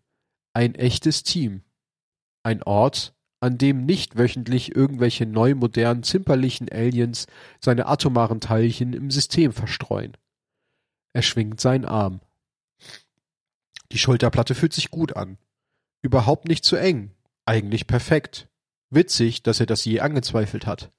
[0.54, 1.62] Ein echtes Team.
[2.42, 7.28] Ein Ort, an dem nicht wöchentlich irgendwelche neu modernen zimperlichen Aliens
[7.60, 10.16] seine atomaren Teilchen im System verstreuen.
[11.12, 12.22] Er schwingt seinen Arm.
[13.92, 15.38] Die Schulterplatte fühlt sich gut an.
[16.02, 17.12] Überhaupt nicht zu eng.
[17.46, 18.48] Eigentlich perfekt.
[18.90, 20.90] Witzig, dass er das je angezweifelt hat.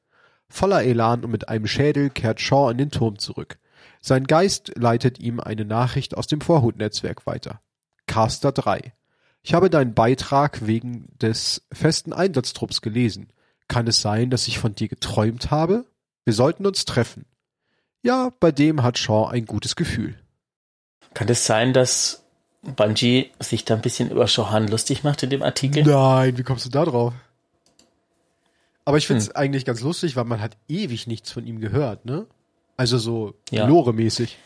[0.48, 3.60] Voller Elan und mit einem Schädel kehrt Shaw in den Turm zurück.
[4.08, 7.60] Sein Geist leitet ihm eine Nachricht aus dem Vorhutnetzwerk weiter.
[8.06, 8.94] Caster 3.
[9.42, 13.30] Ich habe deinen Beitrag wegen des festen Einsatztrupps gelesen.
[13.68, 15.86] Kann es sein, dass ich von dir geträumt habe?
[16.24, 17.26] Wir sollten uns treffen.
[18.04, 20.14] Ja, bei dem hat Shaw ein gutes Gefühl.
[21.16, 22.22] Kann es sein, dass
[22.62, 25.84] Bungie sich da ein bisschen über Shohan lustig macht in dem Artikel?
[25.84, 27.16] Nein, wie kommst du da drauf?
[28.86, 29.36] Aber ich finde es hm.
[29.36, 32.28] eigentlich ganz lustig, weil man hat ewig nichts von ihm gehört, ne?
[32.78, 33.66] Also so ja.
[33.66, 34.38] Lore-mäßig.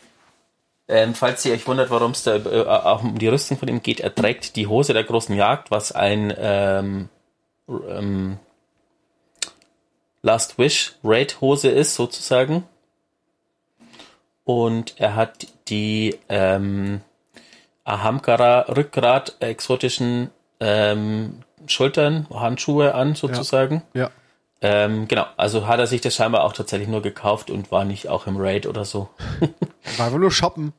[0.88, 3.82] Ähm, falls ihr euch wundert, warum es da äh, auch um die Rüstung von ihm
[3.82, 7.08] geht, er trägt die Hose der großen Jagd, was ein ähm,
[7.68, 8.38] ähm,
[10.22, 12.64] Last Wish Raid Hose ist, sozusagen.
[14.44, 17.02] Und er hat die ähm,
[17.84, 23.82] Ahamkara Rückgrat exotischen ähm, Schultern, Handschuhe an, sozusagen.
[23.94, 24.04] Ja.
[24.04, 24.10] ja.
[24.62, 28.08] Ähm, genau, also hat er sich das scheinbar auch tatsächlich nur gekauft und war nicht
[28.08, 29.08] auch im Raid oder so.
[29.96, 30.72] war einfach nur shoppen.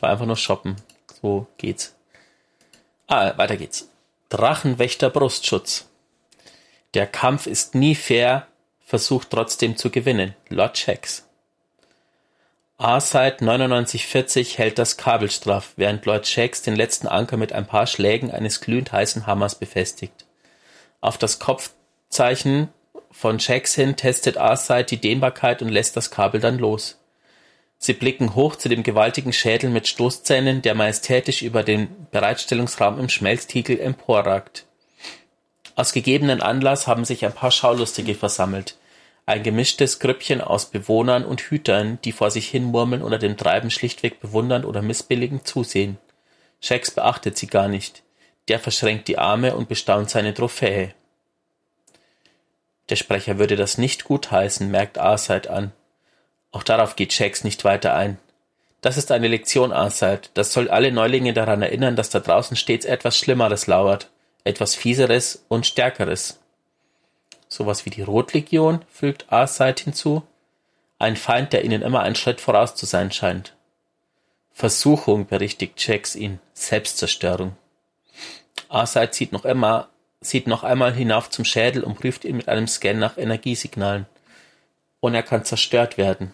[0.00, 0.76] War einfach nur shoppen.
[1.20, 1.96] So geht's.
[3.08, 3.88] Ah, weiter geht's.
[4.28, 5.88] Drachenwächter Brustschutz.
[6.94, 8.46] Der Kampf ist nie fair,
[8.84, 10.34] versucht trotzdem zu gewinnen.
[10.48, 11.28] Lord Checks.
[12.78, 17.86] A-Side 9940 hält das Kabel straff, während Lord Shakes den letzten Anker mit ein paar
[17.86, 20.26] Schlägen eines glühend heißen Hammers befestigt.
[21.00, 22.68] Auf das Kopfzeichen
[23.16, 26.98] von Shakes hin testet A-Side die Dehnbarkeit und lässt das Kabel dann los.
[27.78, 33.08] Sie blicken hoch zu dem gewaltigen Schädel mit Stoßzähnen, der majestätisch über den Bereitstellungsraum im
[33.08, 34.66] Schmelztiegel emporragt.
[35.76, 38.76] Aus gegebenen Anlass haben sich ein paar Schaulustige versammelt.
[39.24, 43.70] Ein gemischtes Grüppchen aus Bewohnern und Hütern, die vor sich hin murmeln oder dem Treiben
[43.70, 45.96] schlichtweg bewundernd oder missbilligend zusehen.
[46.60, 48.02] Shax beachtet sie gar nicht.
[48.48, 50.94] Der verschränkt die Arme und bestaunt seine Trophäe.
[52.88, 55.72] Der Sprecher würde das nicht gutheißen, merkt Arside an.
[56.52, 58.18] Auch darauf geht Shax nicht weiter ein.
[58.80, 60.22] Das ist eine Lektion, Arside.
[60.34, 64.10] Das soll alle Neulinge daran erinnern, dass da draußen stets etwas Schlimmeres lauert.
[64.44, 66.38] Etwas Fieseres und Stärkeres.
[67.48, 70.22] Sowas wie die Rotlegion, fügt Arcite hinzu.
[70.98, 73.54] Ein Feind, der ihnen immer einen Schritt voraus zu sein scheint.
[74.52, 76.38] Versuchung, berichtigt Jax ihn.
[76.54, 77.56] Selbstzerstörung.
[78.68, 79.88] Arcite sieht noch immer,
[80.28, 84.06] sieht noch einmal hinauf zum Schädel und prüft ihn mit einem Scan nach Energiesignalen.
[85.00, 86.32] Und er kann zerstört werden.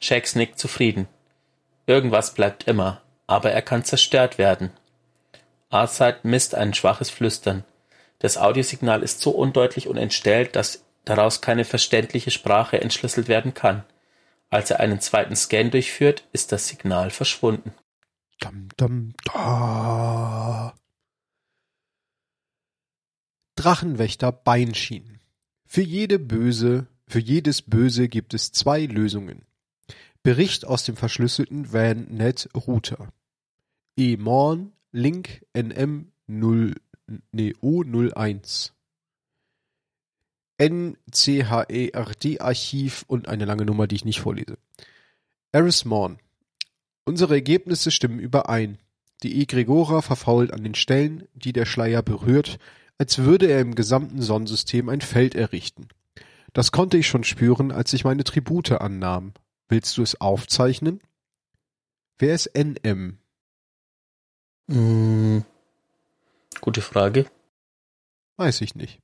[0.00, 1.08] Shax nickt zufrieden.
[1.86, 4.70] Irgendwas bleibt immer, aber er kann zerstört werden.
[5.70, 7.64] Arcite misst ein schwaches Flüstern.
[8.18, 13.84] Das Audiosignal ist so undeutlich und entstellt, dass daraus keine verständliche Sprache entschlüsselt werden kann.
[14.50, 17.74] Als er einen zweiten Scan durchführt, ist das Signal verschwunden.
[18.40, 20.74] Dum, dum, da.
[23.58, 25.18] Drachenwächter Beinschienen.
[25.66, 29.42] Für jede Böse, für jedes Böse gibt es zwei Lösungen.
[30.22, 33.12] Bericht aus dem verschlüsselten WAN-Net Router.
[33.96, 36.76] E-Morn, Link NM 0
[37.32, 38.70] nee, O01.
[40.58, 44.56] NCHERD-Archiv und eine lange Nummer, die ich nicht vorlese.
[45.50, 46.20] Eris Morn.
[47.04, 48.78] Unsere Ergebnisse stimmen überein.
[49.24, 52.60] Die Egregora verfault an den Stellen, die der Schleier berührt,
[52.98, 55.88] als würde er im gesamten Sonnensystem ein Feld errichten.
[56.52, 59.32] Das konnte ich schon spüren, als ich meine Tribute annahm.
[59.68, 61.00] Willst du es aufzeichnen?
[62.18, 63.18] Wer ist NM?
[64.66, 65.40] Mm,
[66.60, 67.26] Gute Frage.
[68.36, 69.00] Weiß ich nicht.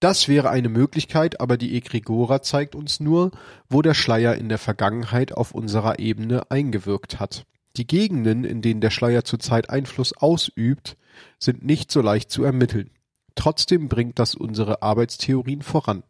[0.00, 3.32] Das wäre eine Möglichkeit, aber die Egregora zeigt uns nur,
[3.68, 7.46] wo der Schleier in der Vergangenheit auf unserer Ebene eingewirkt hat.
[7.76, 10.96] Die Gegenden, in denen der Schleier zurzeit Einfluss ausübt,
[11.38, 12.90] sind nicht so leicht zu ermitteln.
[13.38, 16.02] Trotzdem bringt das unsere Arbeitstheorien voran.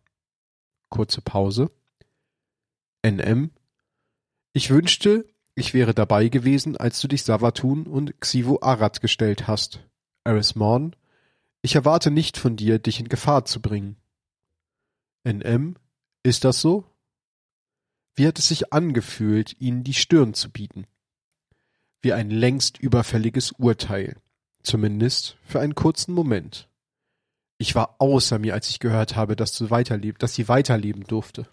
[0.89, 1.71] Kurze Pause.
[3.07, 3.51] NM
[4.55, 9.87] Ich wünschte, ich wäre dabei gewesen, als du dich Savatun und Xivo Arad gestellt hast.
[10.25, 10.97] Eris Morn
[11.61, 13.99] Ich erwarte nicht von dir, dich in Gefahr zu bringen.
[15.23, 15.77] NM
[16.23, 16.87] Ist das so?
[18.15, 20.87] Wie hat es sich angefühlt, ihnen die Stirn zu bieten?
[22.01, 24.17] Wie ein längst überfälliges Urteil.
[24.63, 26.68] Zumindest für einen kurzen Moment.
[27.59, 31.49] Ich war außer mir, als ich gehört habe, dass du weiterlebst, dass sie weiterleben durfte.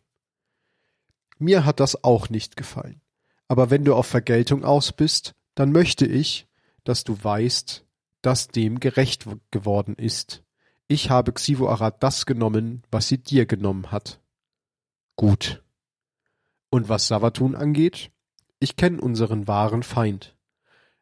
[1.39, 3.01] Mir hat das auch nicht gefallen.
[3.47, 6.47] Aber wenn du auf Vergeltung aus bist, dann möchte ich,
[6.83, 7.85] dass du weißt,
[8.21, 10.43] dass dem gerecht geworden ist.
[10.87, 14.21] Ich habe Xivo das genommen, was sie dir genommen hat.
[15.15, 15.63] Gut.
[16.69, 18.11] Und was Savatun angeht,
[18.59, 20.35] ich kenne unseren wahren Feind.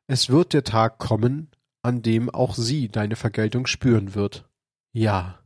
[0.07, 1.51] Es wird der Tag kommen,
[1.81, 4.49] an dem auch sie deine Vergeltung spüren wird.
[4.93, 5.43] Ja,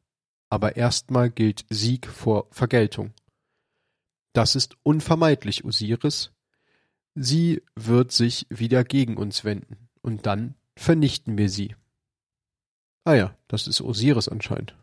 [0.49, 3.13] aber erstmal gilt Sieg vor Vergeltung.
[4.33, 6.31] Das ist unvermeidlich, Osiris.
[7.15, 11.75] Sie wird sich wieder gegen uns wenden, und dann vernichten wir sie.
[13.03, 14.75] Ah ja, das ist Osiris anscheinend.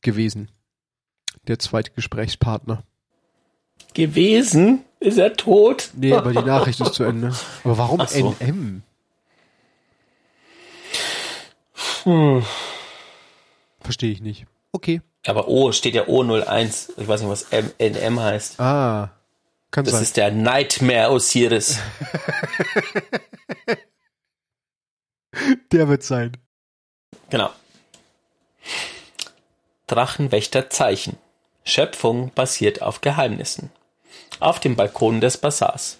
[0.00, 0.50] Gewesen
[1.48, 2.84] der zweite Gesprächspartner.
[3.94, 4.84] Gewesen?
[5.00, 5.90] Ist er tot?
[5.94, 7.34] Nee, aber die Nachricht ist zu Ende.
[7.64, 8.36] Aber warum so.
[8.40, 8.82] NM?
[12.08, 12.42] Hm.
[13.80, 14.46] Verstehe ich nicht.
[14.72, 15.02] Okay.
[15.26, 16.92] Aber O steht ja O01.
[16.96, 18.58] Ich weiß nicht, was M NM heißt.
[18.58, 19.10] Ah.
[19.70, 20.02] Kann das sein.
[20.02, 21.78] ist der Nightmare Osiris.
[25.72, 26.32] der wird sein.
[27.28, 27.50] Genau.
[29.86, 31.18] Drachenwächter-Zeichen.
[31.62, 33.70] Schöpfung basiert auf Geheimnissen.
[34.40, 35.98] Auf dem Balkon des Bazars.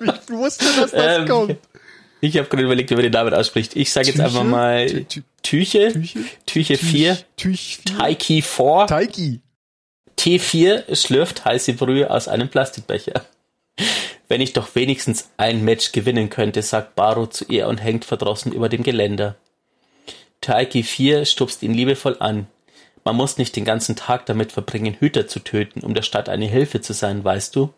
[0.00, 1.56] Ich wusste, dass das ähm, kommt.
[2.20, 3.76] Ich habe gerade überlegt, wie man den Namen ausspricht.
[3.76, 4.86] Ich sage jetzt einfach mal
[5.42, 5.92] Tüche.
[5.92, 7.18] Tüche, Tüche 4.
[7.36, 7.98] Tüch 4.
[7.98, 8.86] Taiki 4.
[8.86, 9.40] Taiki.
[10.18, 13.24] T4 schlürft heiße Brühe aus einem Plastikbecher.
[14.28, 18.52] Wenn ich doch wenigstens ein Match gewinnen könnte, sagt Baro zu ihr und hängt verdrossen
[18.52, 19.36] über dem Geländer.
[20.40, 22.46] Taiki 4 stupst ihn liebevoll an.
[23.04, 26.46] Man muss nicht den ganzen Tag damit verbringen, Hüter zu töten, um der Stadt eine
[26.46, 27.72] Hilfe zu sein, weißt du?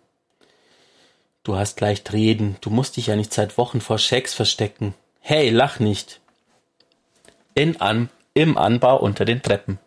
[1.48, 4.92] Du hast leicht reden, du musst dich ja nicht seit Wochen vor Shakes verstecken.
[5.18, 6.20] Hey, lach nicht.
[7.54, 9.78] In an, Im Anbau unter den Treppen.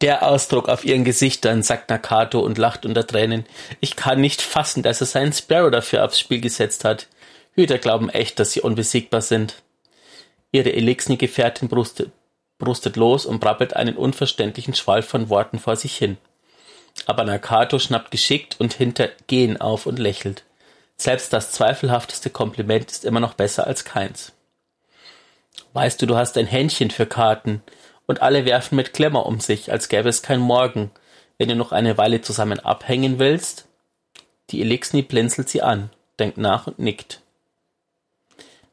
[0.00, 3.46] Der Ausdruck auf ihren Gesichtern, sagt Nakato und lacht unter Tränen.
[3.78, 7.06] Ich kann nicht fassen, dass er seinen Sparrow dafür aufs Spiel gesetzt hat.
[7.52, 9.62] Hüter glauben echt, dass sie unbesiegbar sind.
[10.50, 12.10] Ihre Elixni-Gefährtin brustet,
[12.58, 16.18] brustet los und brabbelt einen unverständlichen Schwall von Worten vor sich hin.
[17.06, 20.44] Aber Nakato schnappt geschickt und hinter Gehen auf und lächelt.
[20.96, 24.32] Selbst das zweifelhafteste Kompliment ist immer noch besser als keins.
[25.72, 27.62] Weißt du, du hast ein Händchen für Karten,
[28.08, 30.90] und alle werfen mit Klemmer um sich, als gäbe es kein Morgen.
[31.36, 33.68] Wenn du noch eine Weile zusammen abhängen willst?
[34.50, 37.20] Die Elixni blinzelt sie an, denkt nach und nickt.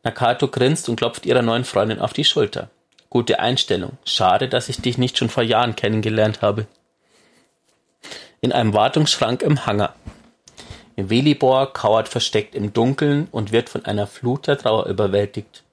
[0.03, 2.69] Nakato grinst und klopft ihrer neuen Freundin auf die Schulter.
[3.09, 3.97] Gute Einstellung.
[4.05, 6.65] Schade, dass ich dich nicht schon vor Jahren kennengelernt habe.
[8.45, 9.95] In einem Wartungsschrank im Hangar.
[10.95, 15.63] Velibor kauert versteckt im Dunkeln und wird von einer Flut der Trauer überwältigt.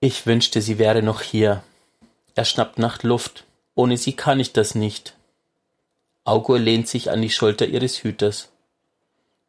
[0.00, 1.62] Ich wünschte, sie wäre noch hier.
[2.34, 3.46] Er schnappt nach Luft.
[3.74, 5.16] Ohne sie kann ich das nicht.
[6.24, 8.50] Augur lehnt sich an die Schulter ihres Hüters.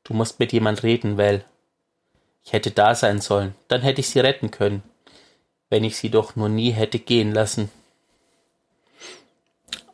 [0.05, 1.43] Du musst mit jemand reden, Well.
[2.45, 4.83] Ich hätte da sein sollen, dann hätte ich sie retten können,
[5.69, 7.69] wenn ich sie doch nur nie hätte gehen lassen.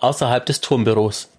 [0.06, 1.30] Außerhalb des Turmbüros.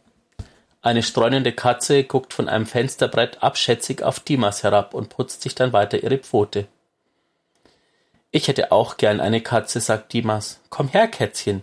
[0.82, 5.72] Eine streunende Katze guckt von einem Fensterbrett abschätzig auf Dimas herab und putzt sich dann
[5.72, 6.66] weiter ihre Pfote.
[8.32, 10.58] Ich hätte auch gern eine Katze, sagt Dimas.
[10.68, 11.62] Komm her, Kätzchen.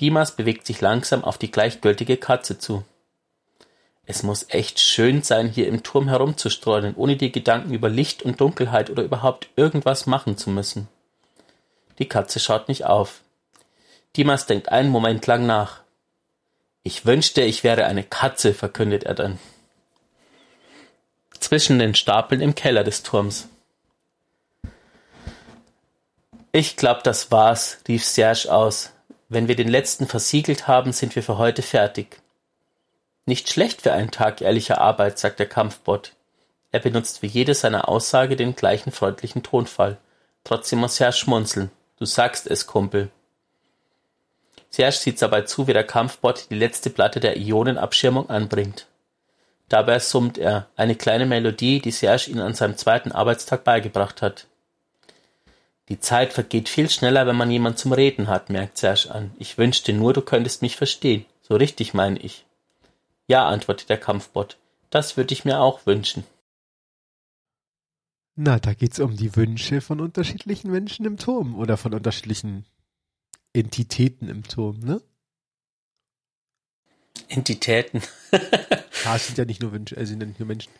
[0.00, 2.84] Dimas bewegt sich langsam auf die gleichgültige Katze zu.
[4.04, 8.40] Es muss echt schön sein, hier im Turm herumzustreunen, ohne die Gedanken über Licht und
[8.40, 10.86] Dunkelheit oder überhaupt irgendwas machen zu müssen.
[11.98, 13.22] Die Katze schaut nicht auf.
[14.16, 15.84] Dimas denkt einen Moment lang nach.
[16.86, 19.40] Ich wünschte, ich wäre eine Katze, verkündet er dann.
[21.40, 23.48] Zwischen den Stapeln im Keller des Turms.
[26.52, 28.92] Ich glaub, das war's, rief Serge aus.
[29.28, 32.22] Wenn wir den letzten versiegelt haben, sind wir für heute fertig.
[33.24, 36.12] Nicht schlecht für einen Tag ehrlicher Arbeit, sagt der Kampfbot.
[36.70, 39.98] Er benutzt für jede seiner Aussage den gleichen freundlichen Tonfall.
[40.44, 41.72] Trotzdem muss Serge schmunzeln.
[41.98, 43.10] Du sagst es, Kumpel.
[44.76, 48.86] Serge sieht dabei zu, wie der Kampfbot die letzte Platte der Ionenabschirmung anbringt.
[49.70, 54.46] Dabei summt er eine kleine Melodie, die Serge ihn an seinem zweiten Arbeitstag beigebracht hat.
[55.88, 59.32] Die Zeit vergeht viel schneller, wenn man jemand zum Reden hat, merkt Serge an.
[59.38, 61.24] Ich wünschte nur, du könntest mich verstehen.
[61.40, 62.44] So richtig meine ich.
[63.28, 64.58] Ja, antwortet der Kampfbot.
[64.90, 66.24] Das würde ich mir auch wünschen.
[68.34, 72.66] Na, da geht's um die Wünsche von unterschiedlichen Menschen im Turm oder von unterschiedlichen
[73.56, 75.00] Entitäten im Turm, ne?
[77.28, 78.02] Entitäten.
[79.04, 80.70] ja, es sind ja nicht nur Wünsche, es sind ja nicht nur Menschen.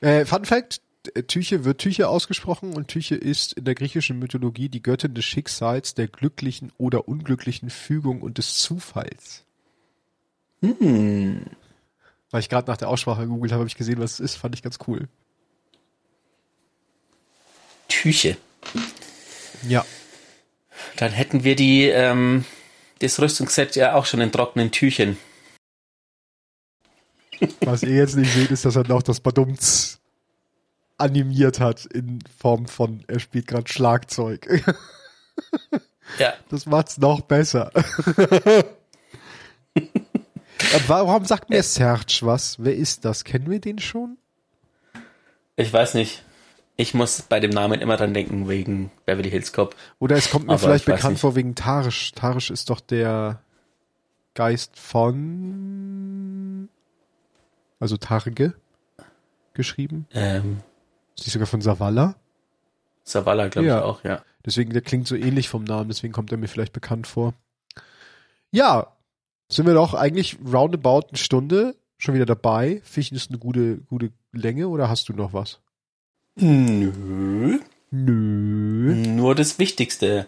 [0.00, 0.80] Äh, Fun Fact,
[1.28, 5.94] Tyche wird Tyche ausgesprochen und Tyche ist in der griechischen Mythologie die Göttin des Schicksals,
[5.94, 9.44] der glücklichen oder unglücklichen Fügung und des Zufalls.
[10.62, 11.46] Hm.
[12.30, 14.54] Weil ich gerade nach der Aussprache gegoogelt habe, habe ich gesehen, was es ist, fand
[14.54, 15.08] ich ganz cool.
[17.88, 18.36] Tüche.
[19.68, 19.84] Ja.
[20.96, 22.44] Dann hätten wir die, ähm,
[23.00, 25.16] das Rüstungsset ja auch schon in trockenen Tüchen.
[27.60, 30.00] Was ihr jetzt nicht seht, ist, dass er noch das Badumts
[30.98, 34.64] animiert hat in Form von, er spielt gerade Schlagzeug.
[36.18, 36.34] Ja.
[36.48, 37.70] Das macht's noch besser.
[40.86, 42.56] Warum sagt mir Serge was?
[42.58, 43.24] Wer ist das?
[43.24, 44.18] Kennen wir den schon?
[45.56, 46.24] Ich weiß nicht.
[46.80, 49.76] Ich muss bei dem Namen immer dran denken, wegen Beverly Hills Cop.
[49.98, 52.12] Oder es kommt mir Aber vielleicht bekannt vor wegen Tarisch.
[52.12, 53.42] Tarisch ist doch der
[54.32, 56.70] Geist von,
[57.80, 58.54] also Targe
[59.52, 60.06] geschrieben.
[60.12, 60.60] Ähm,
[61.18, 62.14] Ist nicht sogar von Savala?
[63.04, 63.80] Savala, glaube Ja.
[63.80, 64.22] ich auch, ja.
[64.46, 67.34] Deswegen, der klingt so ähnlich vom Namen, deswegen kommt er mir vielleicht bekannt vor.
[68.52, 68.96] Ja,
[69.50, 72.80] sind wir doch eigentlich roundabout eine Stunde schon wieder dabei.
[72.84, 75.60] Finde ich, ist eine gute, gute Länge oder hast du noch was?
[76.36, 77.58] Nö.
[77.90, 78.94] Nö.
[78.94, 80.26] Nur das Wichtigste.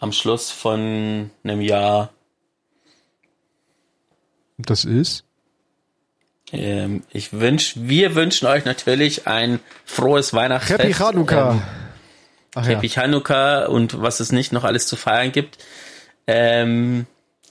[0.00, 2.10] Am Schluss von einem Jahr.
[4.58, 5.24] Das ist?
[6.52, 10.80] Ähm, ich wünsch, wir wünschen euch natürlich ein frohes Weihnachtsfest.
[10.80, 11.52] Happy Chanukka.
[11.52, 11.62] Ähm,
[12.54, 12.76] Ach ja.
[12.76, 15.58] Happy Chanukka und was es nicht noch alles zu feiern gibt.
[16.26, 17.06] Ähm,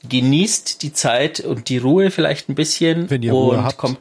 [0.07, 3.77] genießt die Zeit und die Ruhe vielleicht ein bisschen Wenn ihr und Ruhe habt.
[3.77, 3.99] kommt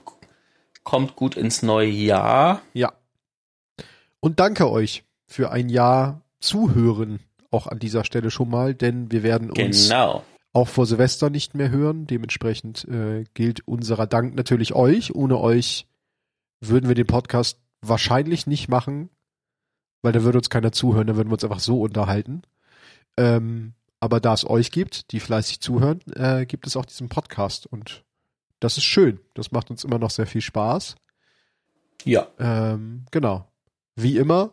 [0.85, 2.61] kommt gut ins neue Jahr.
[2.75, 2.93] Ja.
[4.23, 7.19] Und danke euch für ein Jahr Zuhören
[7.51, 10.23] auch an dieser Stelle schon mal, denn wir werden uns Genau.
[10.53, 12.07] auch vor Silvester nicht mehr hören.
[12.07, 15.13] Dementsprechend äh, gilt unserer Dank natürlich euch.
[15.15, 15.87] Ohne euch
[16.61, 19.11] würden wir den Podcast wahrscheinlich nicht machen,
[20.03, 22.43] weil da würde uns keiner zuhören, da würden wir uns einfach so unterhalten.
[23.17, 27.67] Ähm, aber da es euch gibt, die fleißig zuhören, äh, gibt es auch diesen Podcast
[27.67, 28.05] und
[28.61, 29.19] das ist schön.
[29.35, 30.95] Das macht uns immer noch sehr viel Spaß.
[32.05, 32.29] Ja.
[32.39, 33.52] Ähm, genau.
[33.95, 34.53] Wie immer,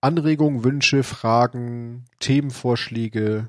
[0.00, 3.48] Anregungen, Wünsche, Fragen, Themenvorschläge,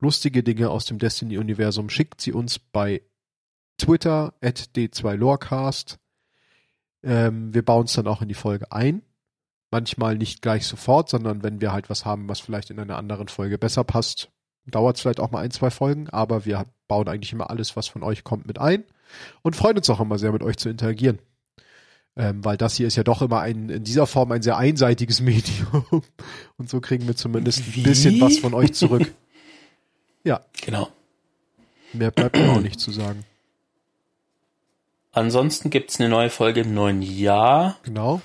[0.00, 3.02] lustige Dinge aus dem Destiny-Universum, schickt sie uns bei
[3.76, 5.98] Twitter at d2lorecast.
[7.02, 9.02] Ähm, wir bauen es dann auch in die Folge ein.
[9.70, 13.28] Manchmal nicht gleich sofort, sondern wenn wir halt was haben, was vielleicht in einer anderen
[13.28, 14.30] Folge besser passt,
[14.66, 17.88] dauert es vielleicht auch mal ein, zwei Folgen, aber wir bauen eigentlich immer alles, was
[17.88, 18.84] von euch kommt, mit ein
[19.42, 21.18] und freuen uns auch immer sehr, mit euch zu interagieren.
[22.20, 25.20] Ähm, weil das hier ist ja doch immer ein, in dieser Form ein sehr einseitiges
[25.22, 26.02] Medium.
[26.58, 27.82] Und so kriegen wir zumindest ein Wie?
[27.82, 29.10] bisschen was von euch zurück.
[30.24, 30.88] Ja, Genau.
[31.92, 33.24] mehr bleibt mir auch nicht zu sagen.
[35.12, 38.20] Ansonsten gibt's eine neue Folge im neuen Jahr Genau.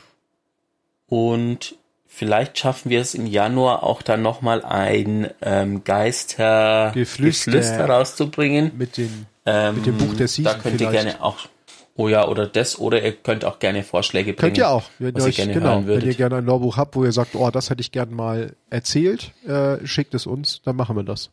[1.08, 1.76] und
[2.08, 7.88] vielleicht schaffen wir es im Januar auch dann nochmal ein ähm, Geister Geflüster.
[7.88, 8.72] Rauszubringen.
[8.78, 11.06] Mit den, Ähm, Mit dem Buch der Season Da könnt ihr vielleicht.
[11.06, 11.48] gerne auch,
[11.96, 14.38] oh ja, oder das, oder ihr könnt auch gerne Vorschläge bringen.
[14.38, 17.04] könnt ihr auch, wenn ihr euch, gerne genau, wenn ihr gerne ein Lorbuch habt, wo
[17.04, 20.96] ihr sagt, oh, das hätte ich gerne mal erzählt, äh, schickt es uns, dann machen
[20.96, 21.30] wir das.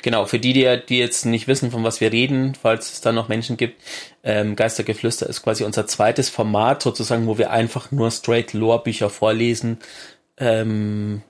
[0.00, 3.10] Genau, für die, die, die jetzt nicht wissen, von was wir reden, falls es da
[3.10, 3.82] noch Menschen gibt,
[4.22, 9.78] ähm, Geistergeflüster ist quasi unser zweites Format sozusagen, wo wir einfach nur straight Lore-Bücher vorlesen.
[10.36, 11.22] Ähm,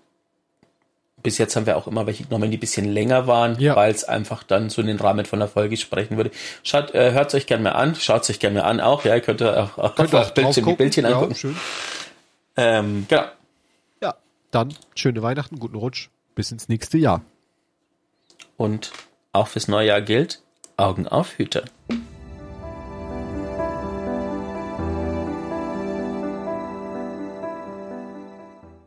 [1.22, 3.74] bis jetzt haben wir auch immer welche genommen, die ein bisschen länger waren, Ja.
[3.76, 6.30] weil es einfach dann so in den Rahmen von der Folge sprechen würde.
[6.62, 9.20] Schaut, äh, hört euch gerne mal an, schaut euch gerne mal an auch, ja, ihr
[9.20, 10.76] könnt auch, auch, Könnt auch Bildchen, gucken.
[10.78, 11.34] Bildchen ja, angucken.
[11.34, 11.56] schön.
[12.56, 13.24] Ähm, genau.
[14.02, 14.14] Ja,
[14.50, 17.22] dann schöne Weihnachten, guten Rutsch, bis ins nächste Jahr.
[18.56, 18.92] Und
[19.32, 20.40] auch fürs neue Jahr gilt,
[20.76, 21.64] Augen auf Hüter.